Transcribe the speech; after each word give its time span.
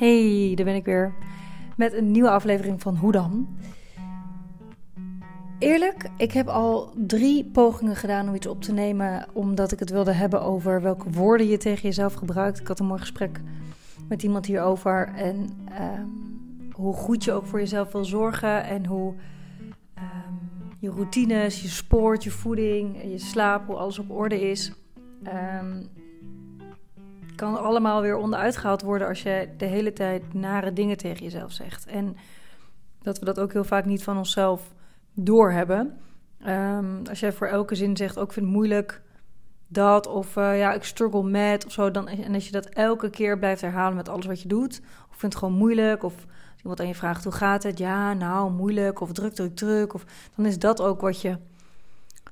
Hey, 0.00 0.52
daar 0.54 0.64
ben 0.64 0.74
ik 0.74 0.84
weer 0.84 1.14
met 1.76 1.92
een 1.92 2.10
nieuwe 2.10 2.30
aflevering 2.30 2.80
van 2.80 2.96
Hoe 2.96 3.12
dan? 3.12 3.48
Eerlijk, 5.58 6.10
ik 6.16 6.32
heb 6.32 6.48
al 6.48 6.92
drie 6.96 7.44
pogingen 7.44 7.96
gedaan 7.96 8.28
om 8.28 8.34
iets 8.34 8.46
op 8.46 8.62
te 8.62 8.72
nemen, 8.72 9.26
omdat 9.32 9.72
ik 9.72 9.78
het 9.78 9.90
wilde 9.90 10.12
hebben 10.12 10.42
over 10.42 10.82
welke 10.82 11.10
woorden 11.10 11.46
je 11.46 11.56
tegen 11.56 11.82
jezelf 11.82 12.14
gebruikt. 12.14 12.60
Ik 12.60 12.66
had 12.66 12.80
een 12.80 12.86
mooi 12.86 13.00
gesprek 13.00 13.40
met 14.08 14.22
iemand 14.22 14.46
hierover 14.46 15.12
en 15.14 15.48
ehm, 15.68 16.06
hoe 16.72 16.94
goed 16.94 17.24
je 17.24 17.32
ook 17.32 17.46
voor 17.46 17.58
jezelf 17.58 17.92
wil 17.92 18.04
zorgen 18.04 18.64
en 18.64 18.86
hoe 18.86 19.14
ehm, 19.94 20.34
je 20.78 20.90
routines, 20.90 21.62
je 21.62 21.68
sport, 21.68 22.24
je 22.24 22.30
voeding, 22.30 23.02
je 23.02 23.18
slaap, 23.18 23.66
hoe 23.66 23.76
alles 23.76 23.98
op 23.98 24.10
orde 24.10 24.50
is. 24.50 24.72
Um, 25.24 25.88
kan 27.40 27.60
allemaal 27.60 28.02
weer 28.02 28.16
onderuit 28.16 28.56
gehaald 28.56 28.82
worden 28.82 29.08
als 29.08 29.22
je 29.22 29.48
de 29.56 29.64
hele 29.64 29.92
tijd 29.92 30.34
nare 30.34 30.72
dingen 30.72 30.96
tegen 30.96 31.24
jezelf 31.24 31.52
zegt. 31.52 31.86
En 31.86 32.16
dat 33.02 33.18
we 33.18 33.24
dat 33.24 33.40
ook 33.40 33.52
heel 33.52 33.64
vaak 33.64 33.84
niet 33.84 34.02
van 34.02 34.16
onszelf 34.16 34.74
doorhebben. 35.14 35.98
Um, 36.46 37.02
als 37.08 37.20
jij 37.20 37.32
voor 37.32 37.46
elke 37.46 37.74
zin 37.74 37.96
zegt, 37.96 38.18
ook 38.18 38.32
vind 38.32 38.46
het 38.46 38.54
moeilijk 38.54 39.02
dat, 39.66 40.06
of 40.06 40.36
uh, 40.36 40.58
ja, 40.58 40.72
ik 40.72 40.84
struggle 40.84 41.22
met, 41.22 41.66
of 41.66 41.72
zo. 41.72 41.90
Dan, 41.90 42.08
en 42.08 42.34
als 42.34 42.46
je 42.46 42.52
dat 42.52 42.66
elke 42.66 43.10
keer 43.10 43.38
blijft 43.38 43.60
herhalen 43.60 43.96
met 43.96 44.08
alles 44.08 44.26
wat 44.26 44.42
je 44.42 44.48
doet, 44.48 44.80
of 45.10 45.16
vindt 45.16 45.34
het 45.34 45.36
gewoon 45.36 45.58
moeilijk, 45.58 46.02
of 46.02 46.26
iemand 46.58 46.80
aan 46.80 46.86
je 46.86 46.94
vraagt 46.94 47.24
hoe 47.24 47.32
gaat 47.32 47.62
het, 47.62 47.78
ja, 47.78 48.12
nou, 48.12 48.50
moeilijk, 48.50 49.00
of 49.00 49.12
druk, 49.12 49.34
druk, 49.34 49.56
druk, 49.56 49.94
of 49.94 50.04
dan 50.36 50.46
is 50.46 50.58
dat 50.58 50.80
ook 50.80 51.00
wat 51.00 51.20
je 51.20 51.36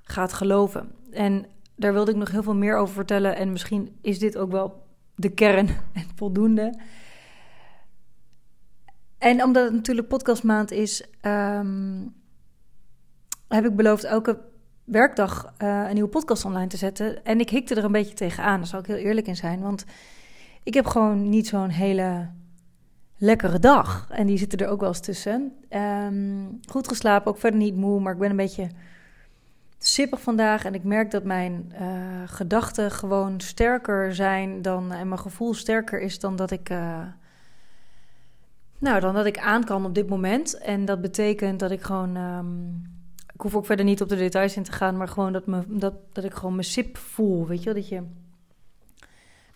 gaat 0.03 0.33
geloven. 0.33 0.93
En 1.11 1.47
daar 1.77 1.93
wilde 1.93 2.11
ik 2.11 2.17
nog 2.17 2.31
heel 2.31 2.43
veel 2.43 2.55
meer 2.55 2.77
over 2.77 2.95
vertellen. 2.95 3.37
En 3.37 3.53
misschien 3.53 3.99
is 4.01 4.19
dit 4.19 4.39
ook 4.39 4.51
wel 4.51 4.87
de 5.19 5.29
kern 5.29 5.69
en 5.93 6.05
voldoende. 6.15 6.79
En 9.19 9.43
omdat 9.43 9.65
het 9.65 9.73
natuurlijk 9.73 10.09
podcastmaand 10.09 10.71
is, 10.71 11.05
um, 11.23 12.15
heb 13.49 13.65
ik 13.65 13.77
beloofd 13.77 14.05
elke 14.05 14.39
werkdag 14.85 15.55
uh, 15.63 15.85
een 15.89 15.95
nieuwe 15.95 16.09
podcast 16.09 16.45
online 16.45 16.67
te 16.67 16.77
zetten. 16.77 17.25
En 17.25 17.41
ik 17.41 17.51
hikte 17.51 17.75
er 17.75 17.85
een 17.85 17.93
beetje 17.93 18.15
tegenaan, 18.15 18.59
daar 18.59 18.67
zal 18.67 18.81
ik 18.81 18.87
heel 18.87 18.97
eerlijk 18.97 19.27
in 19.27 19.37
zijn. 19.37 19.61
Want 19.61 19.85
ik 20.63 20.75
heb 20.75 20.87
gewoon 20.87 21.29
niet 21.29 21.47
zo'n 21.47 21.69
hele 21.69 22.31
lekkere 23.17 23.59
dag. 23.59 24.09
En 24.11 24.27
die 24.27 24.39
zitten 24.39 24.59
er 24.59 24.69
ook 24.69 24.81
wel 24.81 24.89
eens 24.89 25.01
tussen. 25.01 25.53
Um, 25.71 26.61
goed 26.71 26.89
geslapen, 26.89 27.31
ook 27.31 27.39
verder 27.39 27.61
niet 27.61 27.77
moe, 27.77 28.01
maar 28.01 28.13
ik 28.13 28.19
ben 28.19 28.31
een 28.31 28.37
beetje 28.37 28.69
sippig 29.79 30.21
vandaag 30.21 30.65
en 30.65 30.75
ik 30.75 30.85
merk 30.85 31.11
dat 31.11 31.25
mijn 31.25 31.73
uh, 31.81 32.23
gedachten 32.27 32.91
gewoon 32.91 33.41
sterker 33.41 34.15
zijn 34.15 34.63
dan 34.63 34.93
en 34.93 35.09
mijn 35.09 35.21
gevoel 35.21 35.55
sterker 35.55 36.01
is 36.01 36.19
dan 36.19 36.37
dat 36.37 36.51
ik. 36.51 36.71
Uh, 36.71 37.01
nou, 38.79 39.01
dan 39.01 39.15
dat 39.15 39.27
ik 39.27 39.39
aan 39.39 39.65
kan 39.65 39.85
op 39.85 39.95
dit 39.95 40.09
moment. 40.09 40.59
En 40.59 40.85
dat 40.85 41.01
betekent 41.01 41.61
dat 41.61 41.71
ik 41.71 41.83
gewoon. 41.83 42.17
Um, 42.17 42.83
ik 43.35 43.41
hoef 43.41 43.55
ook 43.55 43.67
verder 43.67 43.85
niet 43.85 44.03
op 44.03 44.09
de 44.09 44.17
details 44.17 44.57
in 44.57 44.63
te 44.63 44.73
gaan, 44.73 44.97
maar 44.97 45.09
gewoon 45.09 45.33
dat, 45.33 45.47
me, 45.47 45.63
dat, 45.67 45.95
dat 46.13 46.25
ik 46.25 46.35
gewoon 46.35 46.55
mijn 46.55 46.67
sip 46.67 46.97
voel. 46.97 47.47
Weet 47.47 47.63
je? 47.63 47.75
Dat 47.75 47.89
je 47.89 47.97
een 47.97 48.07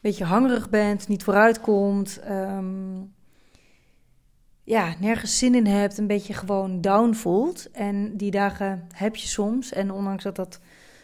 beetje 0.00 0.24
hangerig 0.24 0.70
bent, 0.70 1.08
niet 1.08 1.24
vooruitkomt. 1.24 2.20
Um, 2.28 3.12
ja, 4.72 4.94
nergens 4.98 5.38
zin 5.38 5.54
in 5.54 5.66
hebt, 5.66 5.98
een 5.98 6.06
beetje 6.06 6.34
gewoon 6.34 6.80
down 6.80 7.12
voelt. 7.12 7.70
En 7.70 8.16
die 8.16 8.30
dagen 8.30 8.86
heb 8.94 9.16
je 9.16 9.28
soms. 9.28 9.72
En 9.72 9.90
ondanks 9.90 10.22
dat 10.22 10.36
dat 10.36 10.60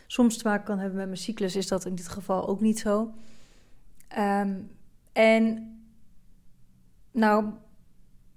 soms 0.07 0.37
te 0.37 0.49
maken 0.49 0.65
kan 0.65 0.79
hebben 0.79 0.97
met 0.97 1.07
mijn 1.07 1.19
cyclus, 1.19 1.57
is 1.57 1.69
dat 1.69 1.85
in 1.85 1.95
dit 1.95 2.09
geval 2.09 2.49
ook 2.49 2.61
niet 2.61 2.79
zo. 2.79 3.13
Um, 4.19 4.71
en 5.13 5.73
nou 7.13 7.45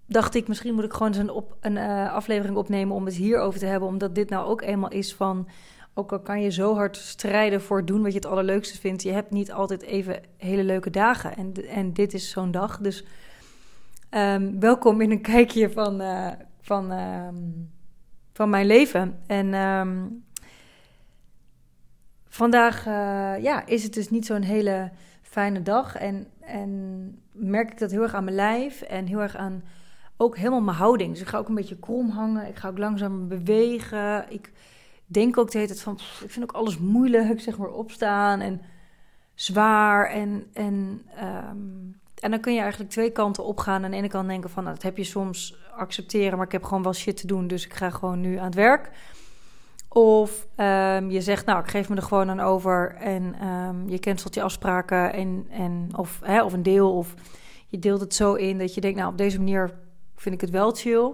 dacht 0.05 0.35
ik, 0.35 0.47
misschien 0.47 0.73
moet 0.73 0.83
ik 0.83 0.93
gewoon 0.93 1.15
een, 1.15 1.29
op, 1.29 1.57
een 1.59 1.75
uh, 1.75 2.13
aflevering 2.13 2.57
opnemen 2.57 2.95
om 2.95 3.05
het 3.05 3.15
hierover 3.15 3.59
te 3.59 3.65
hebben. 3.65 3.89
Omdat 3.89 4.15
dit 4.15 4.29
nou 4.29 4.47
ook 4.47 4.61
eenmaal 4.61 4.91
is 4.91 5.13
van, 5.13 5.47
ook 5.93 6.11
al 6.11 6.19
kan 6.19 6.41
je 6.41 6.51
zo 6.51 6.75
hard 6.75 6.97
strijden 6.97 7.61
voor 7.61 7.85
doen 7.85 8.01
wat 8.01 8.11
je 8.11 8.17
het 8.17 8.27
allerleukste 8.27 8.79
vindt. 8.79 9.03
Je 9.03 9.11
hebt 9.11 9.31
niet 9.31 9.51
altijd 9.51 9.81
even 9.81 10.21
hele 10.37 10.63
leuke 10.63 10.89
dagen. 10.89 11.35
En, 11.35 11.53
en 11.67 11.93
dit 11.93 12.13
is 12.13 12.29
zo'n 12.29 12.51
dag, 12.51 12.77
dus... 12.77 13.05
Um, 14.13 14.59
welkom 14.59 15.01
in 15.01 15.11
een 15.11 15.21
kijkje 15.35 15.69
van, 15.69 16.01
uh, 16.01 16.31
van, 16.61 16.91
um, 16.91 17.71
van 18.33 18.49
mijn 18.49 18.65
leven. 18.65 19.19
En 19.27 19.53
um, 19.53 20.23
vandaag 22.27 22.87
uh, 22.87 22.93
ja, 23.43 23.65
is 23.65 23.83
het 23.83 23.93
dus 23.93 24.09
niet 24.09 24.25
zo'n 24.25 24.41
hele 24.41 24.91
fijne 25.21 25.61
dag. 25.61 25.95
En, 25.95 26.27
en 26.39 27.21
merk 27.31 27.71
ik 27.71 27.79
dat 27.79 27.91
heel 27.91 28.01
erg 28.01 28.13
aan 28.13 28.23
mijn 28.23 28.35
lijf 28.35 28.81
en 28.81 29.05
heel 29.05 29.21
erg 29.21 29.35
aan 29.35 29.63
ook 30.17 30.37
helemaal 30.37 30.61
mijn 30.61 30.77
houding. 30.77 31.11
Dus 31.11 31.21
ik 31.21 31.27
ga 31.27 31.37
ook 31.37 31.49
een 31.49 31.55
beetje 31.55 31.79
krom 31.79 32.09
hangen. 32.09 32.47
Ik 32.47 32.55
ga 32.55 32.67
ook 32.67 32.77
langzaam 32.77 33.27
bewegen. 33.27 34.25
Ik 34.29 34.51
denk 35.05 35.37
ook 35.37 35.51
de 35.51 35.57
hele 35.57 35.69
tijd 35.69 35.81
van, 35.81 35.99
ik 36.23 36.31
vind 36.31 36.43
ook 36.43 36.55
alles 36.55 36.77
moeilijk, 36.77 37.41
zeg 37.47 37.57
maar, 37.57 37.71
opstaan 37.71 38.39
en 38.39 38.61
zwaar. 39.33 40.09
En, 40.09 40.47
en 40.53 41.01
en 42.21 42.31
dan 42.31 42.39
kun 42.39 42.53
je 42.53 42.59
eigenlijk 42.59 42.91
twee 42.91 43.11
kanten 43.11 43.45
opgaan. 43.45 43.83
Aan 43.83 43.91
de 43.91 43.97
ene 43.97 44.07
kant 44.07 44.27
denken 44.27 44.49
van, 44.49 44.63
nou, 44.63 44.75
dat 44.75 44.83
heb 44.83 44.97
je 44.97 45.03
soms 45.03 45.55
accepteren, 45.75 46.37
maar 46.37 46.45
ik 46.45 46.51
heb 46.51 46.63
gewoon 46.63 46.83
wel 46.83 46.93
shit 46.93 47.17
te 47.17 47.27
doen, 47.27 47.47
dus 47.47 47.65
ik 47.65 47.73
ga 47.73 47.89
gewoon 47.89 48.21
nu 48.21 48.37
aan 48.37 48.45
het 48.45 48.55
werk. 48.55 48.89
Of 49.87 50.47
um, 50.57 51.09
je 51.09 51.21
zegt, 51.21 51.45
nou, 51.45 51.59
ik 51.59 51.69
geef 51.69 51.89
me 51.89 51.95
er 51.95 52.01
gewoon 52.01 52.29
aan 52.29 52.39
over 52.39 52.95
en 52.95 53.47
um, 53.47 53.89
je 53.89 53.99
cancelt 53.99 54.35
je 54.35 54.41
afspraken 54.41 55.13
en, 55.13 55.45
en, 55.49 55.89
of, 55.95 56.19
hè, 56.23 56.43
of 56.43 56.53
een 56.53 56.63
deel. 56.63 56.95
Of 56.95 57.13
je 57.67 57.79
deelt 57.79 57.99
het 57.99 58.13
zo 58.13 58.33
in 58.33 58.57
dat 58.57 58.73
je 58.73 58.81
denkt, 58.81 58.97
nou, 58.97 59.11
op 59.11 59.17
deze 59.17 59.37
manier 59.37 59.73
vind 60.15 60.35
ik 60.35 60.41
het 60.41 60.49
wel 60.49 60.71
chill. 60.71 61.13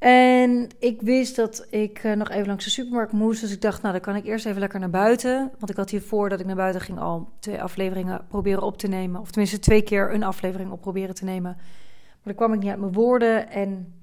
En 0.00 0.68
ik 0.78 1.02
wist 1.02 1.36
dat 1.36 1.66
ik 1.70 2.02
uh, 2.04 2.12
nog 2.12 2.30
even 2.30 2.46
langs 2.46 2.64
de 2.64 2.70
supermarkt 2.70 3.12
moest. 3.12 3.40
Dus 3.40 3.52
ik 3.52 3.60
dacht, 3.60 3.82
nou, 3.82 3.92
dan 3.92 4.02
kan 4.02 4.16
ik 4.16 4.24
eerst 4.24 4.46
even 4.46 4.60
lekker 4.60 4.80
naar 4.80 4.90
buiten. 4.90 5.50
Want 5.58 5.70
ik 5.70 5.76
had 5.76 5.90
hiervoor 5.90 6.28
dat 6.28 6.40
ik 6.40 6.46
naar 6.46 6.56
buiten 6.56 6.80
ging 6.80 6.98
al 6.98 7.28
twee 7.40 7.62
afleveringen 7.62 8.26
proberen 8.28 8.62
op 8.62 8.78
te 8.78 8.88
nemen. 8.88 9.20
Of 9.20 9.30
tenminste 9.30 9.58
twee 9.58 9.82
keer 9.82 10.14
een 10.14 10.22
aflevering 10.22 10.70
op 10.70 10.80
proberen 10.80 11.14
te 11.14 11.24
nemen. 11.24 11.52
Maar 11.52 12.18
dan 12.22 12.34
kwam 12.34 12.52
ik 12.52 12.60
niet 12.60 12.70
uit 12.70 12.80
mijn 12.80 12.92
woorden 12.92 13.50
en 13.50 13.94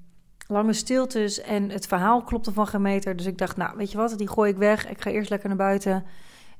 lange 0.46 0.72
stiltes. 0.72 1.40
En 1.40 1.70
het 1.70 1.86
verhaal 1.86 2.22
klopte 2.22 2.52
van 2.52 2.66
geen 2.66 2.82
meter. 2.82 3.16
Dus 3.16 3.26
ik 3.26 3.38
dacht, 3.38 3.56
nou, 3.56 3.76
weet 3.76 3.90
je 3.90 3.96
wat, 3.96 4.18
die 4.18 4.28
gooi 4.28 4.50
ik 4.50 4.56
weg. 4.56 4.88
Ik 4.88 5.00
ga 5.00 5.10
eerst 5.10 5.30
lekker 5.30 5.48
naar 5.48 5.58
buiten. 5.58 6.04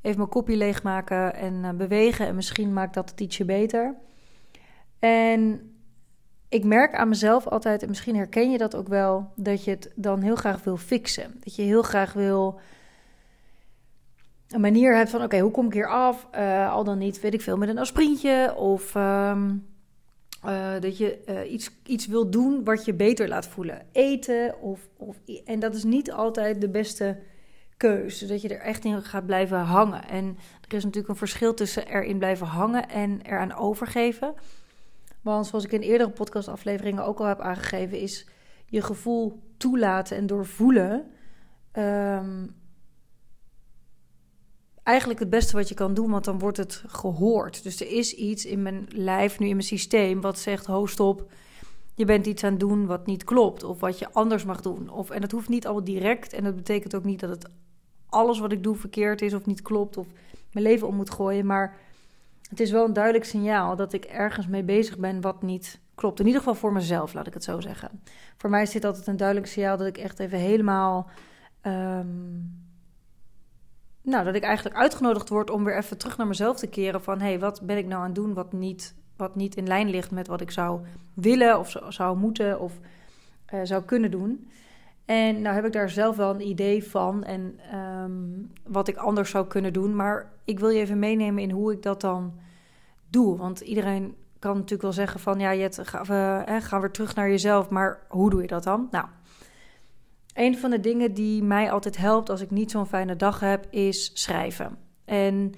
Even 0.02 0.18
mijn 0.18 0.30
kopje 0.30 0.56
leegmaken 0.56 1.34
en 1.34 1.54
uh, 1.54 1.70
bewegen. 1.70 2.26
En 2.26 2.34
misschien 2.34 2.72
maakt 2.72 2.94
dat 2.94 3.10
het 3.10 3.20
ietsje 3.20 3.44
beter. 3.44 3.94
En 4.98 5.60
ik 6.48 6.64
merk 6.64 6.94
aan 6.94 7.08
mezelf 7.08 7.46
altijd, 7.46 7.82
en 7.82 7.88
misschien 7.88 8.16
herken 8.16 8.50
je 8.50 8.58
dat 8.58 8.76
ook 8.76 8.88
wel, 8.88 9.32
dat 9.36 9.64
je 9.64 9.70
het 9.70 9.92
dan 9.94 10.20
heel 10.20 10.36
graag 10.36 10.64
wil 10.64 10.76
fixen. 10.76 11.34
Dat 11.44 11.56
je 11.56 11.62
heel 11.62 11.82
graag 11.82 12.12
wil 12.12 12.60
een 14.48 14.60
manier 14.60 14.96
hebt 14.96 15.10
van: 15.10 15.22
oké, 15.22 15.38
hoe 15.38 15.50
kom 15.50 15.66
ik 15.66 15.72
hier 15.72 15.88
af? 15.88 16.28
Uh, 16.34 16.72
al 16.72 16.84
dan 16.84 16.98
niet, 16.98 17.20
weet 17.20 17.34
ik 17.34 17.40
veel, 17.40 17.56
met 17.56 17.68
een 17.68 17.78
aspirintje. 17.78 18.54
Of 18.56 18.94
um, 18.94 19.66
uh, 20.46 20.80
dat 20.80 20.98
je 20.98 21.18
uh, 21.28 21.52
iets, 21.52 21.70
iets 21.86 22.06
wil 22.06 22.30
doen 22.30 22.64
wat 22.64 22.84
je 22.84 22.94
beter 22.94 23.28
laat 23.28 23.46
voelen. 23.46 23.86
Eten. 23.92 24.60
Of, 24.60 24.88
of, 24.96 25.16
en 25.44 25.58
dat 25.60 25.74
is 25.74 25.84
niet 25.84 26.12
altijd 26.12 26.60
de 26.60 26.68
beste 26.68 27.18
keuze. 27.76 28.26
Dat 28.26 28.42
je 28.42 28.48
er 28.48 28.60
echt 28.60 28.84
in 28.84 29.02
gaat 29.02 29.26
blijven 29.26 29.58
hangen. 29.58 30.08
En 30.08 30.36
er 30.68 30.76
is 30.76 30.84
natuurlijk 30.84 31.12
een 31.12 31.18
verschil 31.18 31.54
tussen 31.54 31.86
erin 31.86 32.18
blijven 32.18 32.46
hangen 32.46 32.88
en 32.88 33.20
eraan 33.22 33.54
overgeven. 33.54 34.34
Want 35.22 35.46
zoals 35.46 35.64
ik 35.64 35.72
in 35.72 35.80
eerdere 35.80 36.10
podcastafleveringen 36.10 37.04
ook 37.04 37.18
al 37.18 37.26
heb 37.26 37.40
aangegeven, 37.40 38.00
is 38.00 38.28
je 38.66 38.82
gevoel 38.82 39.42
toelaten 39.56 40.16
en 40.16 40.26
doorvoelen. 40.26 41.10
Um, 41.72 42.56
eigenlijk 44.82 45.20
het 45.20 45.30
beste 45.30 45.56
wat 45.56 45.68
je 45.68 45.74
kan 45.74 45.94
doen, 45.94 46.10
want 46.10 46.24
dan 46.24 46.38
wordt 46.38 46.56
het 46.56 46.82
gehoord. 46.86 47.62
Dus 47.62 47.80
er 47.80 47.90
is 47.90 48.14
iets 48.14 48.46
in 48.46 48.62
mijn 48.62 48.86
lijf, 48.88 49.38
nu 49.38 49.46
in 49.46 49.56
mijn 49.56 49.66
systeem, 49.66 50.20
wat 50.20 50.38
zegt: 50.38 50.66
ho, 50.66 50.86
stop. 50.86 51.30
Je 51.94 52.04
bent 52.04 52.26
iets 52.26 52.44
aan 52.44 52.50
het 52.50 52.60
doen 52.60 52.86
wat 52.86 53.06
niet 53.06 53.24
klopt, 53.24 53.64
of 53.64 53.80
wat 53.80 53.98
je 53.98 54.12
anders 54.12 54.44
mag 54.44 54.60
doen. 54.60 54.88
Of, 54.88 55.10
en 55.10 55.20
dat 55.20 55.30
hoeft 55.30 55.48
niet 55.48 55.64
allemaal 55.64 55.84
direct. 55.84 56.32
En 56.32 56.44
dat 56.44 56.56
betekent 56.56 56.94
ook 56.94 57.04
niet 57.04 57.20
dat 57.20 57.30
het 57.30 57.48
alles 58.06 58.38
wat 58.38 58.52
ik 58.52 58.62
doe 58.62 58.76
verkeerd 58.76 59.22
is 59.22 59.34
of 59.34 59.46
niet 59.46 59.62
klopt, 59.62 59.96
of 59.96 60.06
mijn 60.52 60.64
leven 60.64 60.88
om 60.88 60.94
moet 60.94 61.10
gooien. 61.10 61.46
Maar 61.46 61.76
het 62.48 62.60
is 62.60 62.70
wel 62.70 62.84
een 62.84 62.92
duidelijk 62.92 63.24
signaal 63.24 63.76
dat 63.76 63.92
ik 63.92 64.04
ergens 64.04 64.46
mee 64.46 64.62
bezig 64.62 64.98
ben 64.98 65.20
wat 65.20 65.42
niet 65.42 65.80
klopt. 65.94 66.20
In 66.20 66.26
ieder 66.26 66.40
geval 66.40 66.56
voor 66.56 66.72
mezelf, 66.72 67.14
laat 67.14 67.26
ik 67.26 67.34
het 67.34 67.44
zo 67.44 67.60
zeggen. 67.60 68.02
Voor 68.36 68.50
mij 68.50 68.62
is 68.62 68.70
dit 68.70 68.84
altijd 68.84 69.06
een 69.06 69.16
duidelijk 69.16 69.46
signaal 69.46 69.76
dat 69.76 69.86
ik 69.86 69.98
echt 69.98 70.18
even 70.18 70.38
helemaal. 70.38 71.10
Um, 71.62 72.66
nou, 74.02 74.24
dat 74.24 74.34
ik 74.34 74.42
eigenlijk 74.42 74.76
uitgenodigd 74.76 75.28
word 75.28 75.50
om 75.50 75.64
weer 75.64 75.76
even 75.76 75.98
terug 75.98 76.16
naar 76.16 76.26
mezelf 76.26 76.58
te 76.58 76.66
keren. 76.66 77.02
Van 77.02 77.20
hé, 77.20 77.26
hey, 77.26 77.38
wat 77.38 77.60
ben 77.62 77.76
ik 77.76 77.86
nou 77.86 78.00
aan 78.00 78.06
het 78.06 78.14
doen 78.14 78.34
wat 78.34 78.52
niet, 78.52 78.94
wat 79.16 79.34
niet 79.34 79.56
in 79.56 79.66
lijn 79.66 79.88
ligt 79.88 80.10
met 80.10 80.26
wat 80.26 80.40
ik 80.40 80.50
zou 80.50 80.80
willen 81.14 81.58
of 81.58 81.76
zou 81.88 82.16
moeten 82.16 82.60
of 82.60 82.72
uh, 83.54 83.60
zou 83.62 83.82
kunnen 83.82 84.10
doen. 84.10 84.50
En 85.08 85.42
nou 85.42 85.54
heb 85.54 85.64
ik 85.64 85.72
daar 85.72 85.90
zelf 85.90 86.16
wel 86.16 86.34
een 86.34 86.48
idee 86.48 86.84
van 86.84 87.24
en 87.24 87.60
um, 87.74 88.52
wat 88.66 88.88
ik 88.88 88.96
anders 88.96 89.30
zou 89.30 89.46
kunnen 89.46 89.72
doen. 89.72 89.96
Maar 89.96 90.32
ik 90.44 90.58
wil 90.58 90.68
je 90.68 90.80
even 90.80 90.98
meenemen 90.98 91.42
in 91.42 91.50
hoe 91.50 91.72
ik 91.72 91.82
dat 91.82 92.00
dan 92.00 92.38
doe. 93.10 93.36
Want 93.36 93.60
iedereen 93.60 94.14
kan 94.38 94.54
natuurlijk 94.54 94.82
wel 94.82 94.92
zeggen 94.92 95.20
van... 95.20 95.38
ja, 95.40 95.54
Jet, 95.54 95.78
ga, 95.82 96.00
uh, 96.48 96.56
ga 96.60 96.80
weer 96.80 96.90
terug 96.90 97.14
naar 97.14 97.28
jezelf. 97.28 97.68
Maar 97.68 98.06
hoe 98.08 98.30
doe 98.30 98.40
je 98.40 98.46
dat 98.46 98.62
dan? 98.62 98.88
Nou, 98.90 99.06
een 100.34 100.58
van 100.58 100.70
de 100.70 100.80
dingen 100.80 101.14
die 101.14 101.42
mij 101.42 101.70
altijd 101.70 101.96
helpt... 101.96 102.30
als 102.30 102.40
ik 102.40 102.50
niet 102.50 102.70
zo'n 102.70 102.86
fijne 102.86 103.16
dag 103.16 103.40
heb, 103.40 103.66
is 103.70 104.10
schrijven. 104.14 104.78
En 105.04 105.54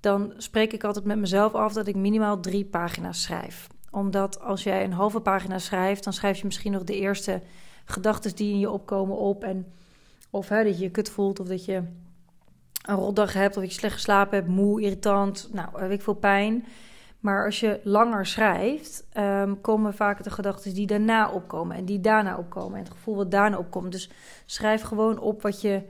dan 0.00 0.32
spreek 0.36 0.72
ik 0.72 0.84
altijd 0.84 1.04
met 1.04 1.18
mezelf 1.18 1.54
af 1.54 1.72
dat 1.72 1.86
ik 1.86 1.96
minimaal 1.96 2.40
drie 2.40 2.64
pagina's 2.64 3.22
schrijf. 3.22 3.66
Omdat 3.90 4.40
als 4.40 4.62
jij 4.62 4.84
een 4.84 4.92
halve 4.92 5.20
pagina 5.20 5.58
schrijft... 5.58 6.04
dan 6.04 6.12
schrijf 6.12 6.38
je 6.38 6.44
misschien 6.44 6.72
nog 6.72 6.84
de 6.84 6.96
eerste 6.96 7.42
gedachten 7.84 8.36
die 8.36 8.52
in 8.52 8.58
je 8.58 8.70
opkomen 8.70 9.16
op... 9.16 9.44
en 9.44 9.66
of 10.30 10.48
hè, 10.48 10.64
dat 10.64 10.78
je 10.78 10.84
je 10.84 10.90
kut 10.90 11.10
voelt 11.10 11.40
of 11.40 11.48
dat 11.48 11.64
je 11.64 11.82
een 12.82 12.96
rotdag 12.96 13.32
hebt... 13.32 13.56
of 13.56 13.62
dat 13.62 13.72
je 13.72 13.78
slecht 13.78 13.94
geslapen 13.94 14.38
hebt, 14.38 14.50
moe, 14.50 14.82
irritant, 14.82 15.48
nou, 15.52 15.68
heb 15.80 15.90
ik 15.90 16.02
veel 16.02 16.14
pijn... 16.14 16.64
Maar 17.22 17.44
als 17.44 17.60
je 17.60 17.80
langer 17.84 18.26
schrijft, 18.26 19.06
um, 19.16 19.60
komen 19.60 19.94
vaak 19.94 20.22
de 20.22 20.30
gedachten 20.30 20.74
die 20.74 20.86
daarna 20.86 21.30
opkomen 21.30 21.76
en 21.76 21.84
die 21.84 22.00
daarna 22.00 22.36
opkomen 22.36 22.78
en 22.78 22.84
het 22.84 22.92
gevoel 22.92 23.16
wat 23.16 23.30
daarna 23.30 23.58
opkomt. 23.58 23.92
Dus 23.92 24.10
schrijf 24.46 24.82
gewoon 24.82 25.18
op 25.18 25.42
wat 25.42 25.60
je 25.60 25.82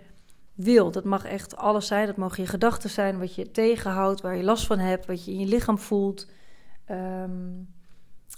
wil. 0.55 0.91
Dat 0.91 1.05
mag 1.05 1.25
echt 1.25 1.57
alles 1.57 1.87
zijn. 1.87 2.07
Dat 2.07 2.17
mogen 2.17 2.43
je 2.43 2.49
gedachten 2.49 2.91
zijn, 2.91 3.19
wat 3.19 3.35
je 3.35 3.51
tegenhoudt, 3.51 4.21
waar 4.21 4.37
je 4.37 4.43
last 4.43 4.67
van 4.67 4.79
hebt, 4.79 5.07
wat 5.07 5.25
je 5.25 5.33
in 5.33 5.39
je 5.39 5.47
lichaam 5.47 5.79
voelt. 5.79 6.31
Um, 6.91 7.75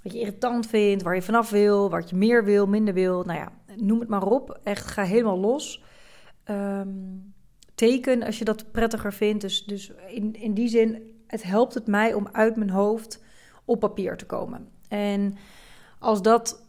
wat 0.04 0.12
je 0.12 0.18
irritant 0.18 0.66
vindt, 0.66 1.02
waar 1.02 1.14
je 1.14 1.22
vanaf 1.22 1.50
wil, 1.50 1.90
wat 1.90 2.10
je 2.10 2.16
meer 2.16 2.44
wil, 2.44 2.66
minder 2.66 2.94
wil. 2.94 3.22
Nou 3.22 3.38
ja, 3.38 3.52
noem 3.76 4.00
het 4.00 4.08
maar 4.08 4.26
op. 4.26 4.60
Echt, 4.62 4.86
ga 4.86 5.02
helemaal 5.02 5.38
los. 5.38 5.82
Um, 6.50 7.34
teken 7.74 8.22
als 8.22 8.38
je 8.38 8.44
dat 8.44 8.70
prettiger 8.72 9.12
vindt. 9.12 9.40
Dus, 9.40 9.64
dus 9.64 9.92
in, 10.08 10.34
in 10.34 10.54
die 10.54 10.68
zin 10.68 11.02
het 11.26 11.42
helpt 11.42 11.74
het 11.74 11.86
mij 11.86 12.14
om 12.14 12.28
uit 12.32 12.56
mijn 12.56 12.70
hoofd 12.70 13.22
op 13.64 13.80
papier 13.80 14.16
te 14.16 14.26
komen. 14.26 14.68
En 14.88 15.36
als 15.98 16.22
dat. 16.22 16.62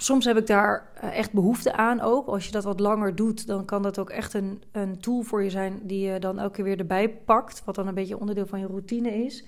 Soms 0.00 0.24
heb 0.24 0.36
ik 0.36 0.46
daar 0.46 0.90
eh, 0.94 1.18
echt 1.18 1.32
behoefte 1.32 1.72
aan 1.72 2.00
ook. 2.00 2.26
Als 2.26 2.46
je 2.46 2.52
dat 2.52 2.64
wat 2.64 2.80
langer 2.80 3.14
doet, 3.14 3.46
dan 3.46 3.64
kan 3.64 3.82
dat 3.82 3.98
ook 3.98 4.10
echt 4.10 4.34
een, 4.34 4.62
een 4.72 5.00
tool 5.00 5.22
voor 5.22 5.42
je 5.42 5.50
zijn 5.50 5.80
die 5.82 6.10
je 6.10 6.18
dan 6.18 6.38
elke 6.38 6.54
keer 6.54 6.64
weer 6.64 6.78
erbij 6.78 7.10
pakt. 7.10 7.64
Wat 7.64 7.74
dan 7.74 7.86
een 7.86 7.94
beetje 7.94 8.18
onderdeel 8.18 8.46
van 8.46 8.60
je 8.60 8.66
routine 8.66 9.24
is. 9.24 9.44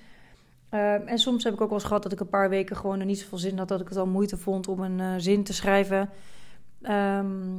Ehm, 0.71 1.07
en 1.07 1.19
soms 1.19 1.45
heb 1.45 1.53
ik 1.53 1.61
ook 1.61 1.69
wel 1.69 1.79
eens 1.79 1.87
gehad 1.87 2.03
dat 2.03 2.13
ik 2.13 2.21
een 2.21 2.29
paar 2.29 2.49
weken 2.49 2.77
gewoon 2.77 3.01
er 3.01 3.07
niet 3.07 3.19
zoveel 3.19 3.39
zin 3.39 3.59
had. 3.59 3.69
Dat 3.69 3.81
ik 3.81 3.89
het 3.89 3.99
al 3.99 4.07
moeite 4.07 4.37
vond 4.37 4.69
om 4.69 4.81
een 4.81 4.99
uh, 4.99 5.15
zin 5.17 5.45
te 5.45 5.53
schrijven. 5.53 6.11
Ehm, 6.83 7.59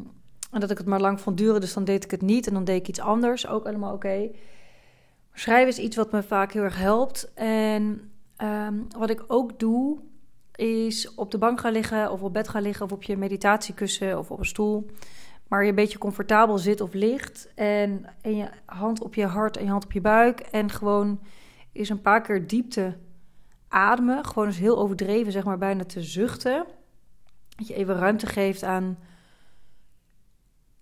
en 0.51 0.59
dat 0.59 0.71
ik 0.71 0.77
het 0.77 0.87
maar 0.87 1.01
lang 1.01 1.21
vond 1.21 1.37
duren, 1.37 1.61
dus 1.61 1.73
dan 1.73 1.83
deed 1.83 2.03
ik 2.03 2.11
het 2.11 2.21
niet. 2.21 2.47
En 2.47 2.53
dan 2.53 2.63
deed 2.63 2.79
ik 2.79 2.87
iets 2.87 2.99
anders, 2.99 3.47
ook 3.47 3.65
allemaal 3.65 3.93
oké. 3.93 4.29
Schrijven 5.33 5.67
is 5.67 5.77
iets 5.77 5.95
wat 5.95 6.11
me 6.11 6.23
vaak 6.23 6.51
heel 6.51 6.63
erg 6.63 6.77
helpt. 6.77 7.33
En 7.33 8.11
ehm, 8.35 8.75
wat 8.97 9.09
ik 9.09 9.23
ook 9.27 9.59
doe, 9.59 9.99
is 10.55 11.13
op 11.15 11.31
de 11.31 11.37
bank 11.37 11.59
gaan 11.59 11.71
liggen 11.71 12.11
of 12.11 12.21
op 12.21 12.33
bed 12.33 12.47
gaan 12.47 12.61
liggen 12.61 12.85
of 12.85 12.91
op 12.91 13.03
je 13.03 13.17
meditatiekussen 13.17 14.17
of 14.17 14.31
op 14.31 14.39
een 14.39 14.45
stoel. 14.45 14.91
Maar 15.47 15.63
je 15.63 15.69
een 15.69 15.75
beetje 15.75 15.97
comfortabel 15.97 16.57
zit 16.57 16.81
of 16.81 16.93
ligt. 16.93 17.49
En, 17.55 18.05
en 18.21 18.35
je 18.35 18.49
hand 18.65 19.01
op 19.01 19.15
je 19.15 19.25
hart 19.25 19.57
en 19.57 19.63
je 19.63 19.69
hand 19.69 19.83
op 19.83 19.91
je 19.91 20.01
buik. 20.01 20.39
En 20.39 20.69
gewoon 20.69 21.19
eens 21.71 21.89
een 21.89 22.01
paar 22.01 22.21
keer 22.21 22.47
diepte 22.47 22.97
ademen. 23.67 24.25
Gewoon 24.25 24.47
eens 24.47 24.57
heel 24.57 24.77
overdreven, 24.77 25.31
zeg 25.31 25.43
maar, 25.43 25.57
bijna 25.57 25.83
te 25.83 26.01
zuchten. 26.01 26.65
Dat 27.55 27.67
je 27.67 27.73
even 27.73 27.95
ruimte 27.95 28.25
geeft 28.25 28.63
aan 28.63 28.97